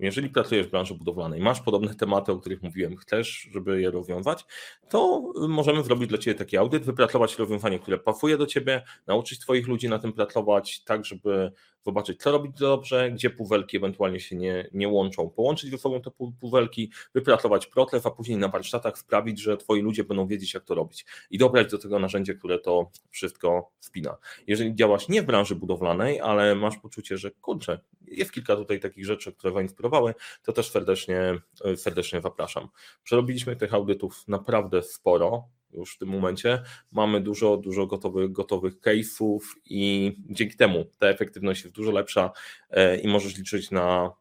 jeżeli 0.00 0.28
pracujesz 0.30 0.66
w 0.66 0.70
branży 0.70 0.94
budowlanej, 0.94 1.40
masz 1.40 1.60
podobne 1.60 1.94
tematy, 1.94 2.32
o 2.32 2.38
których 2.38 2.62
mówiłem, 2.62 2.96
chcesz, 2.96 3.48
żeby 3.52 3.80
je 3.80 3.90
rozwiązać, 3.90 4.44
to 4.88 5.32
możemy 5.48 5.84
zrobić 5.84 6.08
dla 6.08 6.18
Ciebie 6.18 6.38
taki 6.38 6.56
audyt, 6.56 6.84
wypracować 6.84 7.38
rozwiązanie, 7.38 7.78
które 7.78 7.98
pasuje 7.98 8.38
do 8.38 8.46
Ciebie, 8.46 8.82
nauczyć 9.06 9.38
Twoich 9.38 9.68
ludzi 9.68 9.88
na 9.88 9.98
tym 9.98 10.12
pracować, 10.12 10.84
tak 10.84 11.04
żeby 11.04 11.52
zobaczyć, 11.86 12.22
co 12.22 12.32
robić 12.32 12.52
dobrze, 12.58 13.10
gdzie 13.10 13.30
półwelki 13.30 13.76
ewentualnie 13.76 14.20
się 14.20 14.36
nie, 14.36 14.68
nie 14.72 14.88
łączą, 14.88 15.30
połączyć 15.30 15.70
ze 15.70 15.78
sobą 15.78 16.00
te 16.02 16.10
półwelki, 16.40 16.90
wypracować 17.14 17.66
proces, 17.66 18.06
a 18.06 18.10
później 18.10 18.38
na 18.38 18.48
warsztatach 18.48 18.98
sprawić, 18.98 19.40
że 19.40 19.56
Twoi 19.56 19.80
ludzie 19.80 20.04
będą 20.04 20.26
wiedzieć, 20.26 20.54
jak 20.54 20.64
to 20.64 20.74
robić 20.74 21.06
i 21.30 21.38
dobrać 21.38 21.70
do 21.70 21.78
tego 21.78 21.98
narzędzie, 21.98 22.34
które 22.34 22.58
to 22.58 22.90
wszystko 23.10 23.70
spina. 23.80 24.16
Jeżeli 24.46 24.74
działasz 24.74 25.08
nie 25.08 25.22
w 25.22 25.26
branży 25.26 25.54
budowlanej, 25.54 26.20
ale 26.20 26.54
masz 26.54 26.76
poczucie, 26.76 27.18
że 27.18 27.30
kurczę, 27.30 27.78
jest 28.06 28.32
kilka 28.32 28.56
tutaj 28.56 28.80
takich 28.80 29.06
rzeczy, 29.06 29.32
które 29.32 29.52
zainspirowały 29.52 29.89
to 30.42 30.52
też 30.52 30.70
serdecznie, 30.70 31.38
serdecznie 31.76 32.20
zapraszam. 32.20 32.68
Przerobiliśmy 33.02 33.56
tych 33.56 33.74
audytów 33.74 34.24
naprawdę 34.28 34.82
sporo 34.82 35.48
już 35.72 35.94
w 35.94 35.98
tym 35.98 36.08
momencie. 36.08 36.62
Mamy 36.92 37.20
dużo, 37.20 37.56
dużo 37.56 37.86
gotowych, 37.86 38.32
gotowych 38.32 38.80
case'ów 38.80 39.40
i 39.64 40.12
dzięki 40.30 40.56
temu 40.56 40.84
ta 40.98 41.06
efektywność 41.06 41.64
jest 41.64 41.76
dużo 41.76 41.90
lepsza 41.90 42.32
e, 42.70 42.96
i 42.96 43.08
możesz 43.08 43.38
liczyć 43.38 43.70
na 43.70 44.12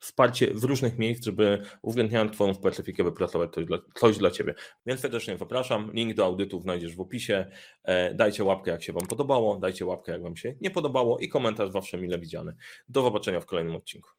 wsparcie 0.00 0.58
z 0.58 0.64
różnych 0.64 0.98
miejsc, 0.98 1.24
żeby 1.24 1.62
uwzględniając 1.82 2.32
Twoją 2.32 2.54
specyfikę 2.54 3.04
wypracować 3.04 3.50
coś 3.54 3.64
dla, 3.64 3.78
coś 3.94 4.18
dla 4.18 4.30
Ciebie. 4.30 4.54
Więc 4.86 5.00
serdecznie 5.00 5.38
zapraszam. 5.38 5.92
Link 5.92 6.14
do 6.14 6.24
audytów 6.24 6.62
znajdziesz 6.62 6.96
w 6.96 7.00
opisie. 7.00 7.46
E, 7.84 8.14
dajcie 8.14 8.44
łapkę, 8.44 8.70
jak 8.70 8.82
się 8.82 8.92
Wam 8.92 9.06
podobało, 9.06 9.56
dajcie 9.56 9.86
łapkę, 9.86 10.12
jak 10.12 10.22
Wam 10.22 10.36
się 10.36 10.54
nie 10.60 10.70
podobało 10.70 11.18
i 11.18 11.28
komentarz 11.28 11.70
zawsze 11.70 11.98
mile 11.98 12.18
widziany. 12.18 12.56
Do 12.88 13.02
zobaczenia 13.02 13.40
w 13.40 13.46
kolejnym 13.46 13.76
odcinku. 13.76 14.10